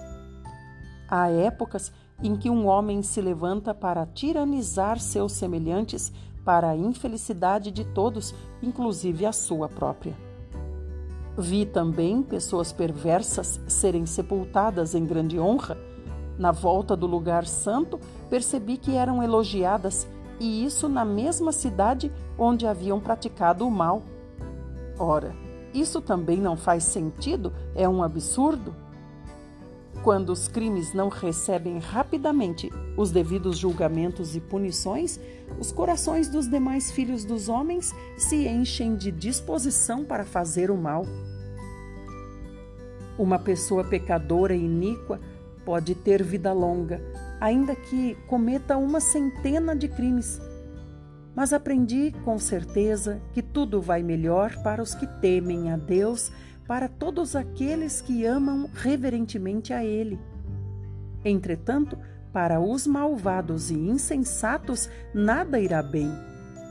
[1.09, 1.91] Há épocas
[2.23, 6.13] em que um homem se levanta para tiranizar seus semelhantes
[6.45, 10.17] para a infelicidade de todos, inclusive a sua própria.
[11.37, 15.79] Vi também pessoas perversas serem sepultadas em grande honra.
[16.39, 20.07] Na volta do lugar santo, percebi que eram elogiadas,
[20.39, 24.03] e isso na mesma cidade onde haviam praticado o mal.
[24.99, 25.35] Ora,
[25.73, 27.53] isso também não faz sentido?
[27.75, 28.75] É um absurdo?
[30.01, 35.21] Quando os crimes não recebem rapidamente os devidos julgamentos e punições,
[35.61, 41.05] os corações dos demais filhos dos homens se enchem de disposição para fazer o mal.
[43.17, 45.21] Uma pessoa pecadora e iníqua
[45.65, 47.01] pode ter vida longa,
[47.41, 50.41] ainda que cometa uma centena de crimes.
[51.35, 56.33] Mas aprendi com certeza que tudo vai melhor para os que temem a Deus
[56.67, 60.19] para todos aqueles que amam reverentemente a Ele.
[61.25, 61.99] Entretanto,
[62.33, 66.11] para os malvados e insensatos nada irá bem.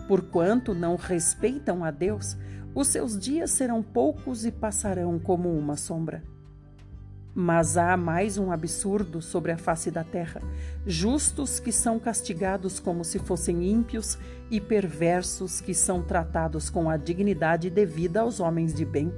[0.07, 2.35] Porquanto não respeitam a Deus,
[2.73, 6.23] os seus dias serão poucos e passarão como uma sombra.
[7.33, 10.41] Mas há mais um absurdo sobre a face da terra:
[10.85, 14.17] justos que são castigados como se fossem ímpios
[14.49, 19.13] e perversos que são tratados com a dignidade devida aos homens de bem.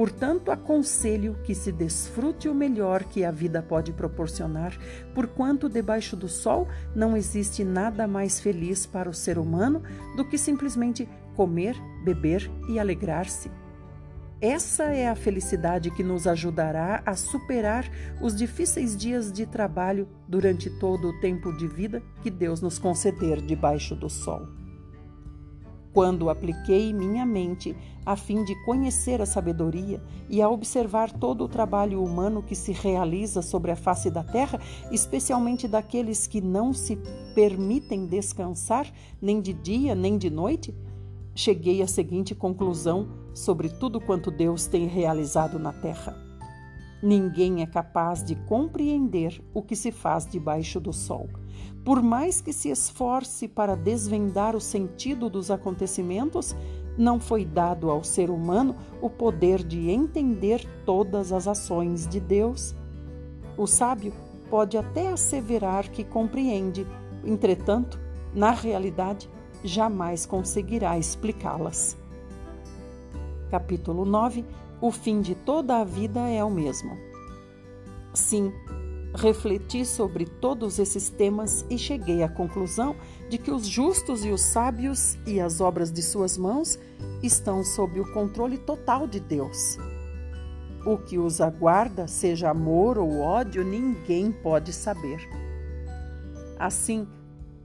[0.00, 4.72] Portanto, aconselho que se desfrute o melhor que a vida pode proporcionar,
[5.14, 9.82] porquanto debaixo do sol não existe nada mais feliz para o ser humano
[10.16, 13.50] do que simplesmente comer, beber e alegrar-se.
[14.40, 17.84] Essa é a felicidade que nos ajudará a superar
[18.22, 23.42] os difíceis dias de trabalho durante todo o tempo de vida que Deus nos conceder
[23.42, 24.59] debaixo do sol.
[25.92, 27.76] Quando apliquei minha mente
[28.06, 32.70] a fim de conhecer a sabedoria e a observar todo o trabalho humano que se
[32.72, 34.60] realiza sobre a face da terra,
[34.92, 36.96] especialmente daqueles que não se
[37.34, 38.86] permitem descansar
[39.20, 40.72] nem de dia nem de noite,
[41.34, 46.16] cheguei à seguinte conclusão sobre tudo quanto Deus tem realizado na terra.
[47.02, 51.28] Ninguém é capaz de compreender o que se faz debaixo do sol.
[51.84, 56.54] Por mais que se esforce para desvendar o sentido dos acontecimentos,
[56.96, 62.74] não foi dado ao ser humano o poder de entender todas as ações de Deus.
[63.56, 64.12] O sábio
[64.50, 66.86] pode até asseverar que compreende,
[67.24, 67.98] entretanto,
[68.34, 69.30] na realidade,
[69.64, 71.96] jamais conseguirá explicá-las.
[73.50, 74.44] Capítulo 9
[74.80, 76.96] O fim de toda a vida é o mesmo.
[78.12, 78.52] Sim,
[79.14, 82.94] refleti sobre todos esses temas e cheguei à conclusão
[83.28, 86.78] de que os justos e os sábios e as obras de suas mãos
[87.22, 89.76] estão sob o controle total de Deus.
[90.86, 95.20] O que os aguarda, seja amor ou ódio, ninguém pode saber.
[96.58, 97.06] Assim,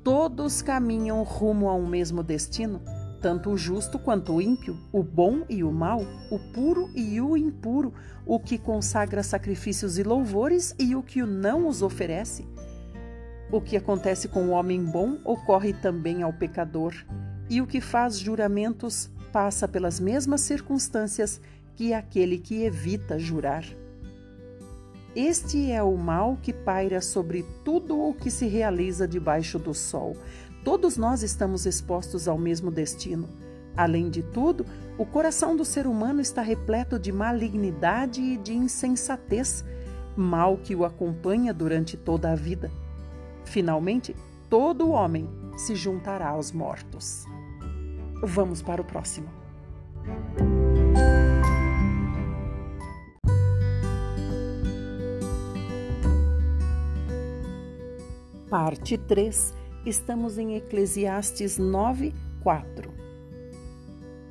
[0.04, 2.82] todos caminham rumo a um mesmo destino,
[3.26, 7.36] tanto o justo quanto o ímpio, o bom e o mal, o puro e o
[7.36, 7.92] impuro,
[8.24, 12.46] o que consagra sacrifícios e louvores e o que não os oferece.
[13.52, 16.94] O que acontece com o homem bom ocorre também ao pecador,
[17.50, 21.42] e o que faz juramentos passa pelas mesmas circunstâncias
[21.74, 23.66] que aquele que evita jurar.
[25.16, 30.16] Este é o mal que paira sobre tudo o que se realiza debaixo do sol.
[30.66, 33.30] Todos nós estamos expostos ao mesmo destino.
[33.78, 34.66] Além de tudo,
[34.98, 39.64] o coração do ser humano está repleto de malignidade e de insensatez,
[40.18, 42.72] mal que o acompanha durante toda a vida.
[43.44, 44.16] Finalmente,
[44.50, 47.26] todo homem se juntará aos mortos.
[48.24, 49.30] Vamos para o próximo.
[58.50, 59.54] Parte 3,
[59.86, 62.92] estamos em Eclesiastes 9, 4.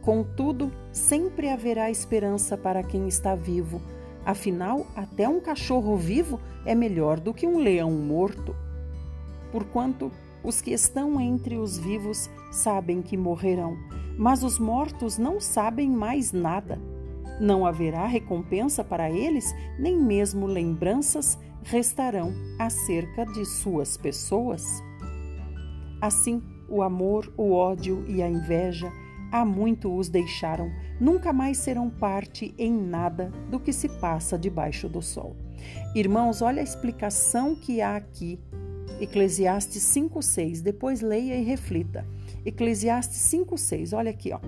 [0.02, 3.80] Contudo, sempre haverá esperança para quem está vivo.
[4.24, 8.54] Afinal, até um cachorro vivo é melhor do que um leão morto.
[9.52, 10.10] Porquanto
[10.42, 13.78] os que estão entre os vivos sabem que morrerão,
[14.18, 16.78] mas os mortos não sabem mais nada.
[17.40, 24.82] Não haverá recompensa para eles, nem mesmo lembranças restarão acerca de suas pessoas?
[26.04, 28.92] Assim, o amor, o ódio e a inveja
[29.32, 34.86] há muito os deixaram, nunca mais serão parte em nada do que se passa debaixo
[34.86, 35.34] do sol.
[35.94, 38.38] Irmãos, olha a explicação que há aqui.
[39.00, 40.60] Eclesiastes 5:6.
[40.60, 42.06] Depois leia e reflita.
[42.44, 43.94] Eclesiastes 5:6.
[43.94, 44.40] Olha aqui, ó.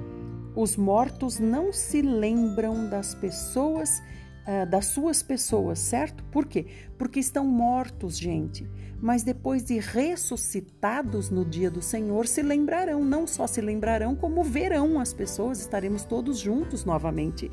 [0.54, 4.02] Os mortos não se lembram das pessoas
[4.46, 6.24] uh, das suas pessoas, certo?
[6.24, 6.66] Por quê?
[6.98, 8.66] Porque estão mortos, gente.
[9.00, 14.42] Mas depois de ressuscitados no dia do Senhor, se lembrarão, não só se lembrarão, como
[14.42, 17.50] verão as pessoas, estaremos todos juntos novamente.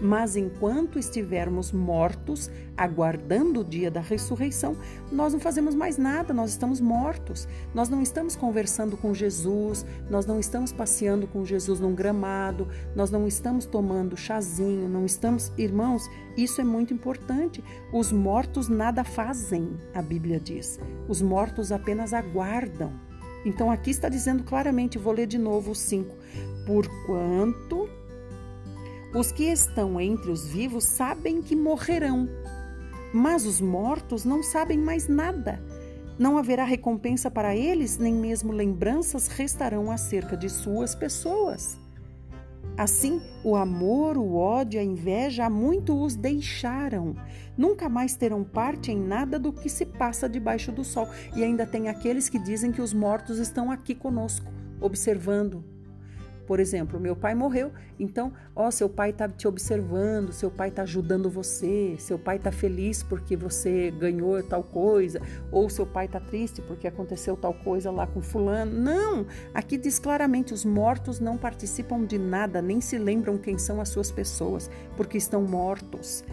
[0.00, 4.76] Mas enquanto estivermos mortos, aguardando o dia da ressurreição,
[5.12, 7.46] nós não fazemos mais nada, nós estamos mortos.
[7.74, 13.10] Nós não estamos conversando com Jesus, nós não estamos passeando com Jesus num gramado, nós
[13.10, 15.52] não estamos tomando chazinho, não estamos.
[15.58, 17.64] Irmãos, isso é muito importante.
[17.92, 20.78] Os mortos nada fazem, a Bíblia diz.
[21.08, 22.92] Os mortos apenas aguardam.
[23.44, 26.08] Então aqui está dizendo claramente, vou ler de novo o 5.
[26.64, 27.88] Porquanto
[29.12, 32.28] os que estão entre os vivos sabem que morrerão,
[33.12, 35.60] mas os mortos não sabem mais nada.
[36.16, 41.76] Não haverá recompensa para eles, nem mesmo lembranças restarão acerca de suas pessoas.
[42.76, 47.14] Assim, o amor, o ódio, a inveja, há muito os deixaram.
[47.56, 51.08] Nunca mais terão parte em nada do que se passa debaixo do sol.
[51.34, 55.64] E ainda tem aqueles que dizem que os mortos estão aqui conosco, observando,
[56.46, 60.82] por exemplo, meu pai morreu, então, ó, seu pai está te observando, seu pai está
[60.82, 65.20] ajudando você, seu pai está feliz porque você ganhou tal coisa,
[65.50, 68.72] ou seu pai está triste porque aconteceu tal coisa lá com fulano.
[68.72, 69.26] Não!
[69.52, 73.88] Aqui diz claramente: os mortos não participam de nada, nem se lembram quem são as
[73.88, 76.24] suas pessoas, porque estão mortos.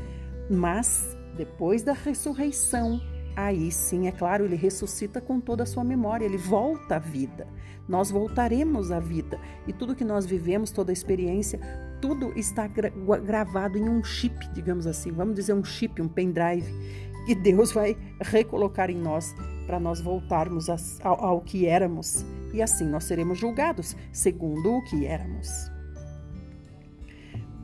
[0.49, 3.01] Mas, depois da ressurreição,
[3.35, 7.47] Aí sim, é claro, ele ressuscita com toda a sua memória, ele volta à vida.
[7.87, 11.59] Nós voltaremos à vida e tudo que nós vivemos, toda a experiência,
[11.99, 16.71] tudo está gra gravado em um chip, digamos assim, vamos dizer um chip, um pendrive,
[17.25, 19.33] que Deus vai recolocar em nós
[19.65, 25.05] para nós voltarmos ao, ao que éramos e assim nós seremos julgados segundo o que
[25.05, 25.71] éramos.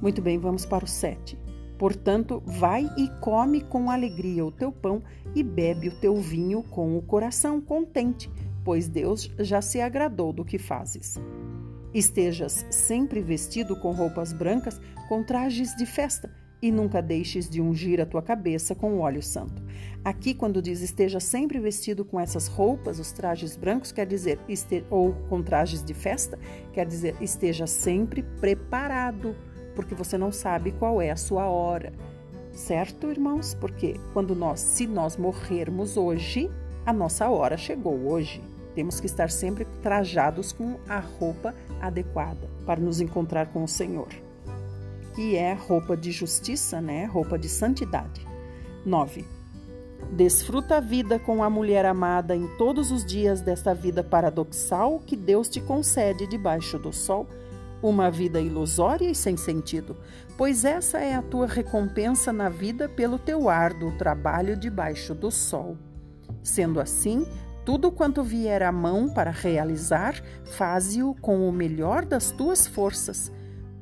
[0.01, 1.37] Muito bem, vamos para o 7.
[1.79, 5.01] Portanto, vai e come com alegria o teu pão
[5.33, 8.29] e bebe o teu vinho com o coração contente,
[8.65, 11.17] pois Deus já se agradou do que fazes.
[11.93, 16.29] Estejas sempre vestido com roupas brancas, com trajes de festa,
[16.61, 19.63] e nunca deixes de ungir a tua cabeça com óleo santo.
[20.03, 24.37] Aqui, quando diz esteja sempre vestido com essas roupas, os trajes brancos, quer dizer,
[24.89, 26.37] ou com trajes de festa,
[26.73, 29.35] quer dizer, esteja sempre preparado,
[29.79, 31.93] porque você não sabe qual é a sua hora.
[32.51, 33.53] Certo, irmãos?
[33.53, 36.51] Porque quando nós, se nós morrermos hoje,
[36.85, 38.43] a nossa hora chegou hoje.
[38.75, 44.09] Temos que estar sempre trajados com a roupa adequada para nos encontrar com o Senhor,
[45.15, 47.05] que é roupa de justiça, né?
[47.05, 48.27] Roupa de santidade.
[48.85, 49.25] 9.
[50.11, 55.15] Desfruta a vida com a mulher amada em todos os dias desta vida paradoxal que
[55.15, 57.25] Deus te concede debaixo do sol,
[57.81, 59.95] uma vida ilusória e sem sentido,
[60.37, 65.77] pois essa é a tua recompensa na vida pelo teu árduo trabalho debaixo do sol.
[66.43, 67.25] Sendo assim,
[67.65, 73.31] tudo quanto vier à mão para realizar, faze-o com o melhor das tuas forças,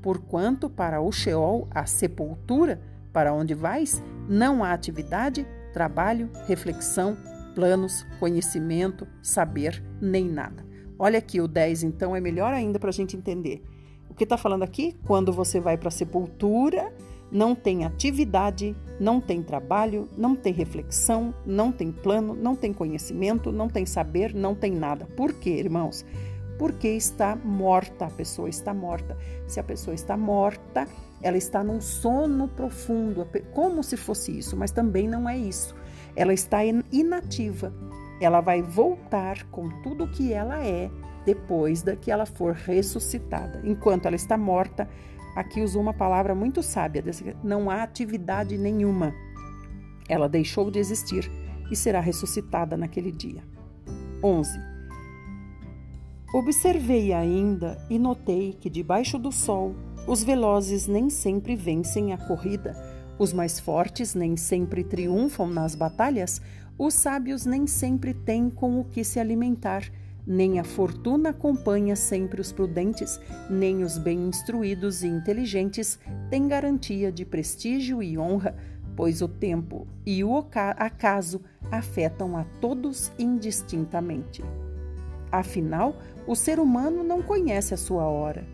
[0.01, 2.81] porquanto para o Sheol, a sepultura,
[3.13, 7.17] para onde vais, não há atividade, trabalho, reflexão,
[7.55, 10.65] planos, conhecimento, saber, nem nada.
[10.99, 13.63] Olha aqui, o 10 então é melhor ainda para a gente entender.
[14.17, 14.95] Que está falando aqui?
[15.05, 16.91] Quando você vai para a sepultura,
[17.31, 23.51] não tem atividade, não tem trabalho, não tem reflexão, não tem plano, não tem conhecimento,
[23.51, 25.05] não tem saber, não tem nada.
[25.15, 26.03] Por quê, irmãos?
[26.57, 29.15] Porque está morta, a pessoa está morta.
[29.47, 30.87] Se a pessoa está morta,
[31.21, 35.75] ela está num sono profundo, como se fosse isso, mas também não é isso.
[36.15, 37.71] Ela está inativa.
[38.19, 40.89] Ela vai voltar com tudo o que ela é
[41.27, 43.59] depois da que ela for ressuscitada.
[43.65, 44.87] Enquanto ela está morta,
[45.35, 47.03] aqui usou uma palavra muito sábia:
[47.43, 49.13] não há atividade nenhuma.
[50.07, 51.29] Ela deixou de existir
[51.69, 53.43] e será ressuscitada naquele dia.
[54.23, 54.57] 11.
[56.33, 59.75] Observei ainda e notei que debaixo do sol
[60.07, 62.73] os velozes nem sempre vencem a corrida,
[63.19, 66.41] os mais fortes nem sempre triunfam nas batalhas,
[66.79, 69.83] os sábios nem sempre têm com o que se alimentar
[70.27, 73.19] nem a fortuna acompanha sempre os prudentes,
[73.49, 75.97] nem os bem instruídos e inteligentes
[76.29, 78.53] têm garantia de prestígio e honra,
[78.93, 84.43] pois o tempo e o acaso afetam a todos indistintamente.
[85.31, 85.95] Afinal,
[86.27, 88.45] o ser humano não conhece a sua hora.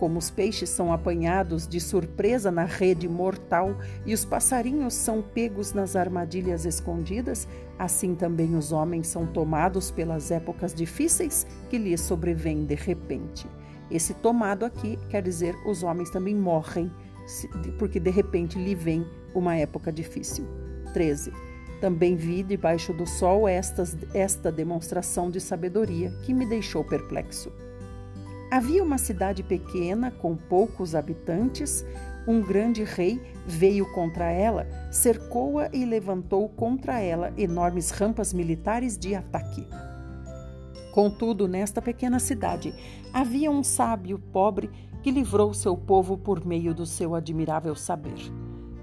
[0.00, 3.76] Como os peixes são apanhados de surpresa na rede mortal
[4.06, 7.46] e os passarinhos são pegos nas armadilhas escondidas,
[7.78, 13.46] assim também os homens são tomados pelas épocas difíceis que lhes sobrevêm de repente.
[13.90, 16.90] Esse tomado aqui quer dizer os homens também morrem,
[17.78, 20.46] porque de repente lhe vem uma época difícil.
[20.94, 21.30] 13.
[21.78, 27.52] Também vi debaixo do sol esta demonstração de sabedoria que me deixou perplexo.
[28.50, 31.84] Havia uma cidade pequena com poucos habitantes.
[32.26, 39.14] Um grande rei veio contra ela, cercou-a e levantou contra ela enormes rampas militares de
[39.14, 39.66] ataque.
[40.92, 42.74] Contudo, nesta pequena cidade
[43.12, 44.68] havia um sábio pobre
[45.00, 48.18] que livrou seu povo por meio do seu admirável saber.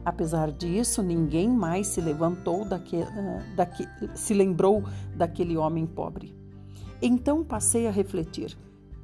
[0.06, 4.82] Apesar disso, ninguém mais se levantou daquele, ah, daquele, se lembrou
[5.14, 6.34] daquele homem pobre.
[7.02, 8.58] Então passei a refletir.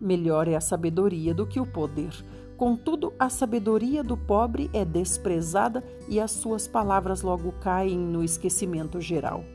[0.04, 2.14] Melhor é a sabedoria do que o poder.
[2.58, 9.00] Contudo, a sabedoria do pobre é desprezada e as suas palavras logo caem no esquecimento
[9.00, 9.46] geral.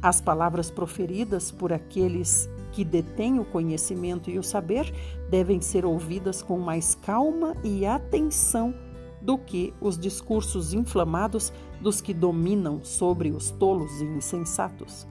[0.00, 4.94] As palavras proferidas por aqueles que detêm o conhecimento e o saber
[5.28, 8.72] devem ser ouvidas com mais calma e atenção
[9.20, 15.08] do que os discursos inflamados dos que dominam sobre os tolos e insensatos.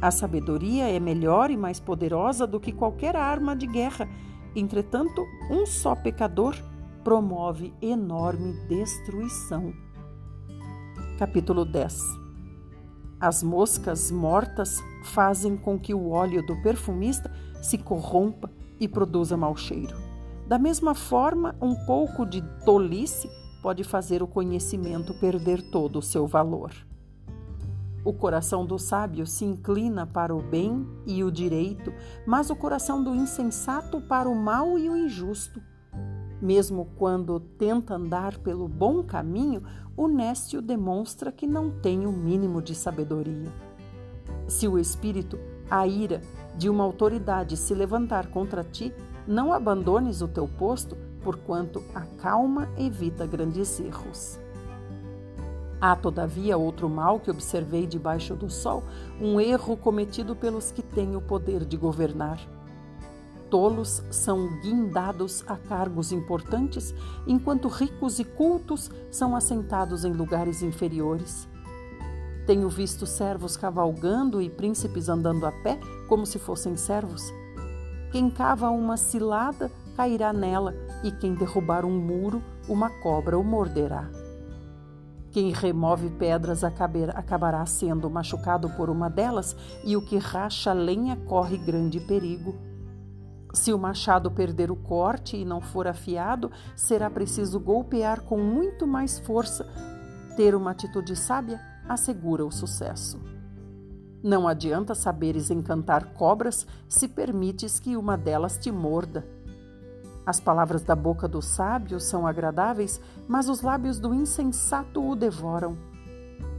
[0.00, 4.08] A sabedoria é melhor e mais poderosa do que qualquer arma de guerra.
[4.54, 6.54] Entretanto, um só pecador
[7.02, 9.72] promove enorme destruição.
[11.18, 11.98] Capítulo 10
[13.18, 17.32] As moscas mortas fazem com que o óleo do perfumista
[17.62, 19.96] se corrompa e produza mau cheiro.
[20.46, 23.28] Da mesma forma, um pouco de tolice
[23.62, 26.70] pode fazer o conhecimento perder todo o seu valor.
[28.06, 31.92] O coração do sábio se inclina para o bem e o direito,
[32.24, 35.60] mas o coração do insensato para o mal e o injusto.
[36.40, 39.60] Mesmo quando tenta andar pelo bom caminho,
[39.96, 43.52] o nécio demonstra que não tem o mínimo de sabedoria.
[44.46, 45.36] Se o espírito,
[45.68, 46.20] a ira
[46.56, 48.94] de uma autoridade se levantar contra ti,
[49.26, 54.45] não abandones o teu posto, porquanto a calma evita grandes erros.
[55.80, 58.82] Há, todavia, outro mal que observei debaixo do sol,
[59.20, 62.38] um erro cometido pelos que têm o poder de governar
[63.50, 66.94] tolos são guindados a cargos importantes,
[67.26, 71.48] enquanto ricos e cultos são assentados em lugares inferiores.
[72.46, 77.22] Tenho visto servos cavalgando e príncipes andando a pé como se fossem servos.
[78.12, 84.08] Quem cava uma cilada cairá nela, e quem derrubar um muro, uma cobra o morderá.
[85.36, 91.58] Quem remove pedras acabará sendo machucado por uma delas, e o que racha lenha corre
[91.58, 92.54] grande perigo.
[93.52, 98.86] Se o machado perder o corte e não for afiado, será preciso golpear com muito
[98.86, 99.66] mais força.
[100.38, 103.20] Ter uma atitude sábia assegura o sucesso.
[104.22, 109.35] Não adianta saberes encantar cobras se permites que uma delas te morda.
[110.26, 115.78] As palavras da boca do sábio são agradáveis, mas os lábios do insensato o devoram.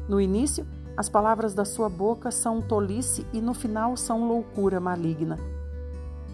[0.08, 0.66] No início,
[0.96, 5.38] as palavras da sua boca são tolice e no final são loucura maligna.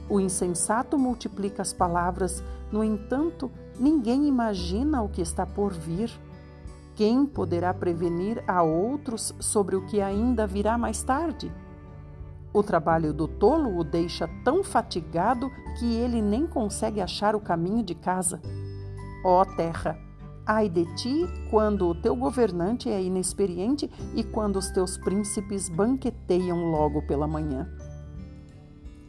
[0.07, 6.11] O insensato multiplica as palavras, no entanto, ninguém imagina o que está por vir.
[6.93, 11.51] Quem poderá prevenir a outros sobre o que ainda virá mais tarde?
[12.53, 15.49] O trabalho do tolo o deixa tão fatigado
[15.79, 18.39] que ele nem consegue achar o caminho de casa.
[19.25, 19.97] Ó terra,
[20.45, 26.69] ai de ti quando o teu governante é inexperiente e quando os teus príncipes banqueteiam
[26.69, 27.67] logo pela manhã.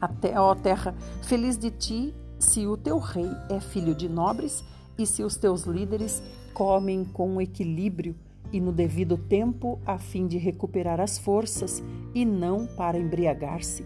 [0.01, 4.63] Até, ó terra, feliz de ti se o teu rei é filho de nobres
[4.97, 6.23] e se os teus líderes
[6.53, 8.15] comem com equilíbrio
[8.55, 11.83] e no devido tempo, a fim de recuperar as forças
[12.13, 13.85] e não para embriagar-se.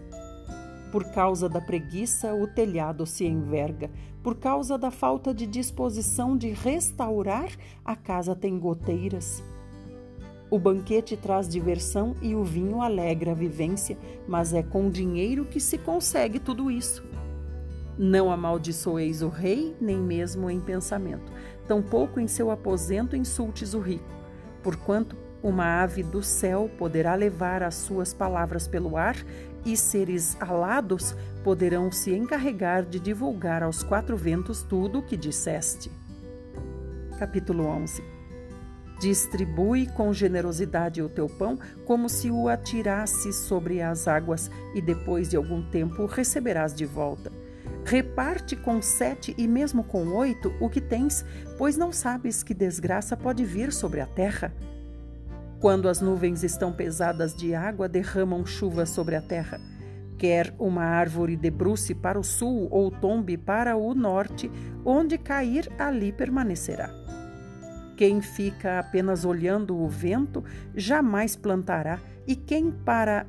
[0.92, 3.90] Por causa da preguiça, o telhado se enverga.
[4.22, 7.50] Por causa da falta de disposição de restaurar,
[7.84, 9.42] a casa tem goteiras.
[10.48, 13.98] O banquete traz diversão e o vinho alegra a vivência,
[14.28, 17.04] mas é com dinheiro que se consegue tudo isso.
[17.98, 21.32] Não amaldiçoeis o rei, nem mesmo em pensamento,
[21.66, 24.19] tampouco em seu aposento insultes o rico,
[24.62, 29.16] porquanto uma ave do céu poderá levar as suas palavras pelo ar
[29.64, 35.90] e seres alados poderão se encarregar de divulgar aos quatro ventos tudo o que disseste.
[37.18, 38.02] Capítulo 11
[39.00, 45.30] Distribui com generosidade o teu pão, como se o atirasse sobre as águas, e depois
[45.30, 47.32] de algum tempo receberás de volta.
[47.84, 51.24] Reparte com sete e mesmo com oito o que tens,
[51.58, 54.52] pois não sabes que desgraça pode vir sobre a terra.
[55.60, 59.60] Quando as nuvens estão pesadas de água, derramam chuva sobre a terra.
[60.16, 64.50] Quer uma árvore debruce para o sul ou tombe para o norte,
[64.84, 66.90] onde cair, ali permanecerá.
[67.96, 70.42] Quem fica apenas olhando o vento
[70.74, 73.26] jamais plantará, e quem para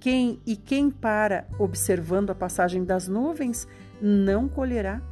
[0.00, 3.68] quem e quem para observando a passagem das nuvens
[4.00, 5.02] não colherá.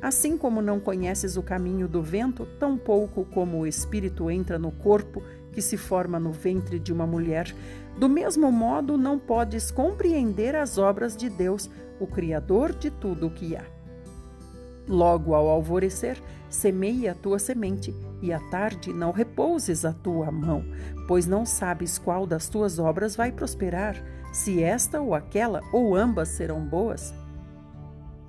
[0.00, 5.22] Assim como não conheces o caminho do vento, tampouco como o espírito entra no corpo
[5.50, 7.54] que se forma no ventre de uma mulher,
[7.98, 13.30] do mesmo modo não podes compreender as obras de Deus, o Criador de tudo o
[13.30, 13.64] que há.
[14.86, 20.64] Logo ao alvorecer, semeia a tua semente, e à tarde não repouses a tua mão,
[21.06, 26.28] pois não sabes qual das tuas obras vai prosperar, se esta ou aquela ou ambas
[26.28, 27.14] serão boas.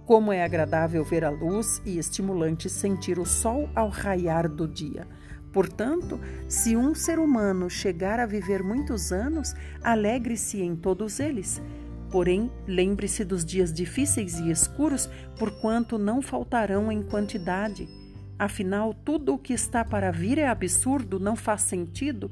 [0.06, 5.08] Como é agradável ver a luz e estimulante sentir o sol ao raiar do dia.
[5.52, 9.54] Portanto, se um ser humano chegar a viver muitos anos,
[9.84, 11.62] alegre-se em todos eles
[12.12, 17.88] Porém, lembre-se dos dias difíceis e escuros, porquanto não faltarão em quantidade.
[18.40, 22.32] Afinal, tudo o que está para vir é absurdo, não faz sentido.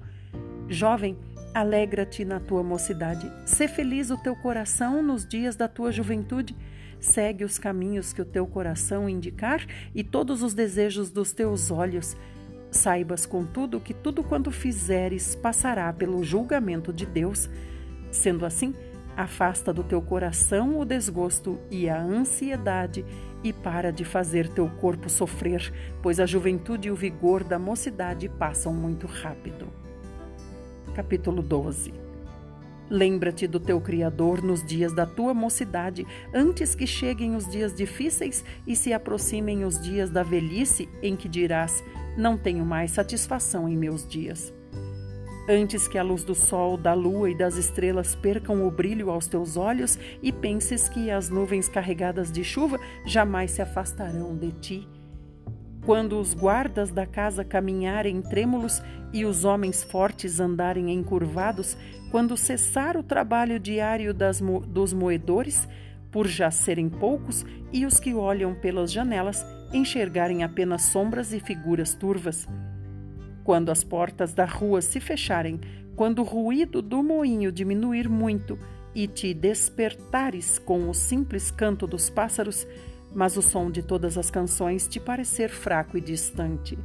[0.67, 1.17] Jovem,
[1.53, 3.31] alegra-te na tua mocidade.
[3.45, 6.55] Sê feliz o teu coração nos dias da tua juventude.
[6.99, 12.15] Segue os caminhos que o teu coração indicar e todos os desejos dos teus olhos.
[12.69, 17.49] Saibas, contudo, que tudo quanto fizeres passará pelo julgamento de Deus.
[18.11, 18.73] Sendo assim,
[19.15, 23.05] Afasta do teu coração o desgosto e a ansiedade
[23.45, 25.71] e para de fazer teu corpo sofrer,
[26.01, 29.67] pois a juventude e o vigor da mocidade passam muito rápido.
[30.95, 31.93] Capítulo 12
[32.89, 38.43] Lembra-te do teu Criador nos dias da tua mocidade, antes que cheguem os dias difíceis
[38.65, 41.83] e se aproximem os dias da velhice, em que dirás:
[42.17, 44.51] Não tenho mais satisfação em meus dias.
[45.47, 49.27] Antes que a luz do sol, da lua e das estrelas percam o brilho aos
[49.27, 54.87] teus olhos e penses que as nuvens carregadas de chuva jamais se afastarão de ti
[55.85, 58.81] quando os guardas da casa caminharem trêmulos
[59.13, 61.77] e os homens fortes andarem encurvados,
[62.09, 65.67] quando cessar o trabalho diário das, dos moedores,
[66.11, 71.93] por já serem poucos, e os que olham pelas janelas enxergarem apenas sombras e figuras
[71.93, 72.47] turvas.
[73.45, 75.61] Quando as portas da rua se fecharem,
[75.95, 78.57] quando o ruído do moinho diminuir muito
[78.95, 82.65] e te despertares com o simples canto dos pássaros,
[83.13, 86.75] mas o som de todas as canções te parecer fraco e distante.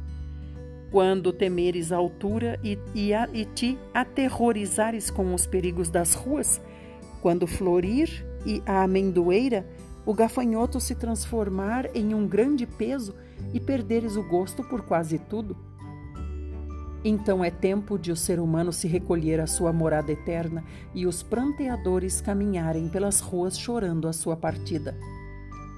[0.91, 6.61] Quando temeres a altura e, e, a, e te aterrorizares com os perigos das ruas,
[7.23, 9.65] quando florir e a amendoeira,
[10.05, 13.15] o gafanhoto se transformar em um grande peso
[13.51, 15.70] e perderes o gosto por quase tudo,
[17.03, 21.23] então é tempo de o ser humano se recolher à sua morada eterna e os
[21.23, 24.95] pranteadores caminharem pelas ruas chorando a sua partida.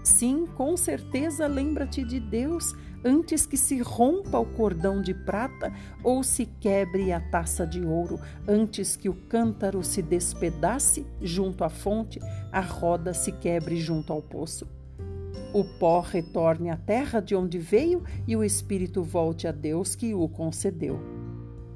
[0.03, 6.23] Sim, com certeza lembra-te de Deus antes que se rompa o cordão de prata ou
[6.23, 12.19] se quebre a taça de ouro, antes que o cântaro se despedace junto à fonte,
[12.51, 14.67] a roda se quebre junto ao poço.
[15.53, 20.13] O pó retorne à terra de onde veio e o espírito volte a Deus que
[20.13, 21.12] o concedeu.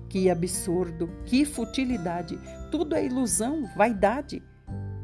[0.10, 2.40] Que absurdo, que futilidade,
[2.72, 4.42] tudo é ilusão, vaidade!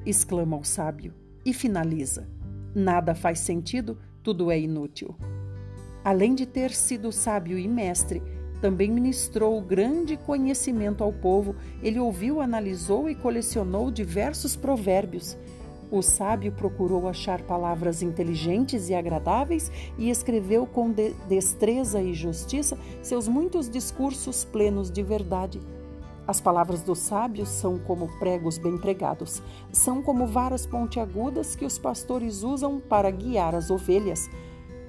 [0.05, 1.13] exclama o sábio
[1.45, 2.27] e finaliza.
[2.75, 5.15] Nada faz sentido, tudo é inútil.
[6.03, 8.21] Além de ter sido sábio e mestre,
[8.61, 11.55] também ministrou grande conhecimento ao povo.
[11.81, 15.37] Ele ouviu, analisou e colecionou diversos provérbios.
[15.93, 22.75] O sábio procurou achar palavras inteligentes e agradáveis e escreveu com de destreza e justiça
[22.99, 25.61] seus muitos discursos plenos de verdade.
[26.25, 31.77] As palavras dos sábios são como pregos bem pregados, são como varas pontiagudas que os
[31.77, 34.27] pastores usam para guiar as ovelhas.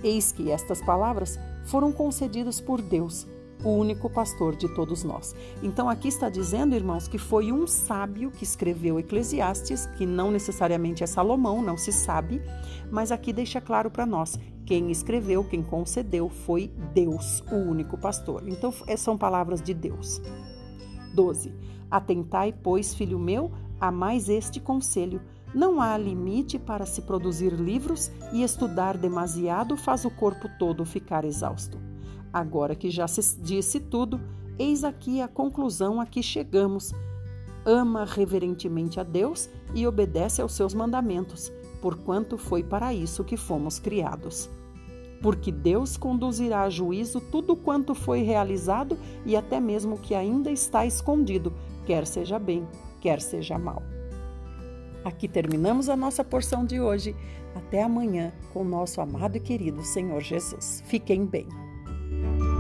[0.03, 3.27] Eis que estas palavras foram concedidas por Deus,
[3.63, 5.35] o único pastor de todos nós.
[5.63, 11.05] Então aqui está dizendo, irmãos, que foi um sábio que escreveu Eclesiastes, que não necessariamente
[11.05, 12.43] é Salomão, não se sabe,
[12.91, 18.45] mas aqui deixa claro para nós, quem escreveu, quem concedeu foi Deus, o único pastor.
[18.49, 20.21] Então são palavras de Deus.
[21.15, 21.55] 12.
[21.91, 25.21] Atentai, pois, filho meu, a mais este conselho.
[25.55, 31.25] Não há limite para se produzir livros e estudar demasiado faz o corpo todo ficar
[31.25, 31.94] exausto.
[32.35, 34.20] Agora que já se disse tudo,
[34.59, 36.93] eis aqui a conclusão a que chegamos.
[37.64, 43.78] Ama reverentemente a Deus e obedece aos seus mandamentos, porquanto foi para isso que fomos
[43.78, 44.51] criados
[45.22, 50.51] porque Deus conduzirá a juízo tudo quanto foi realizado e até mesmo o que ainda
[50.51, 51.51] está escondido,
[51.87, 52.68] quer seja bem,
[53.01, 53.82] quer seja mal.
[55.03, 57.16] Aqui terminamos a nossa porção de hoje.
[57.55, 60.82] Até amanhã com o nosso amado e querido Senhor Jesus.
[60.87, 61.64] Fiquem bem.
[62.11, 62.54] Bye.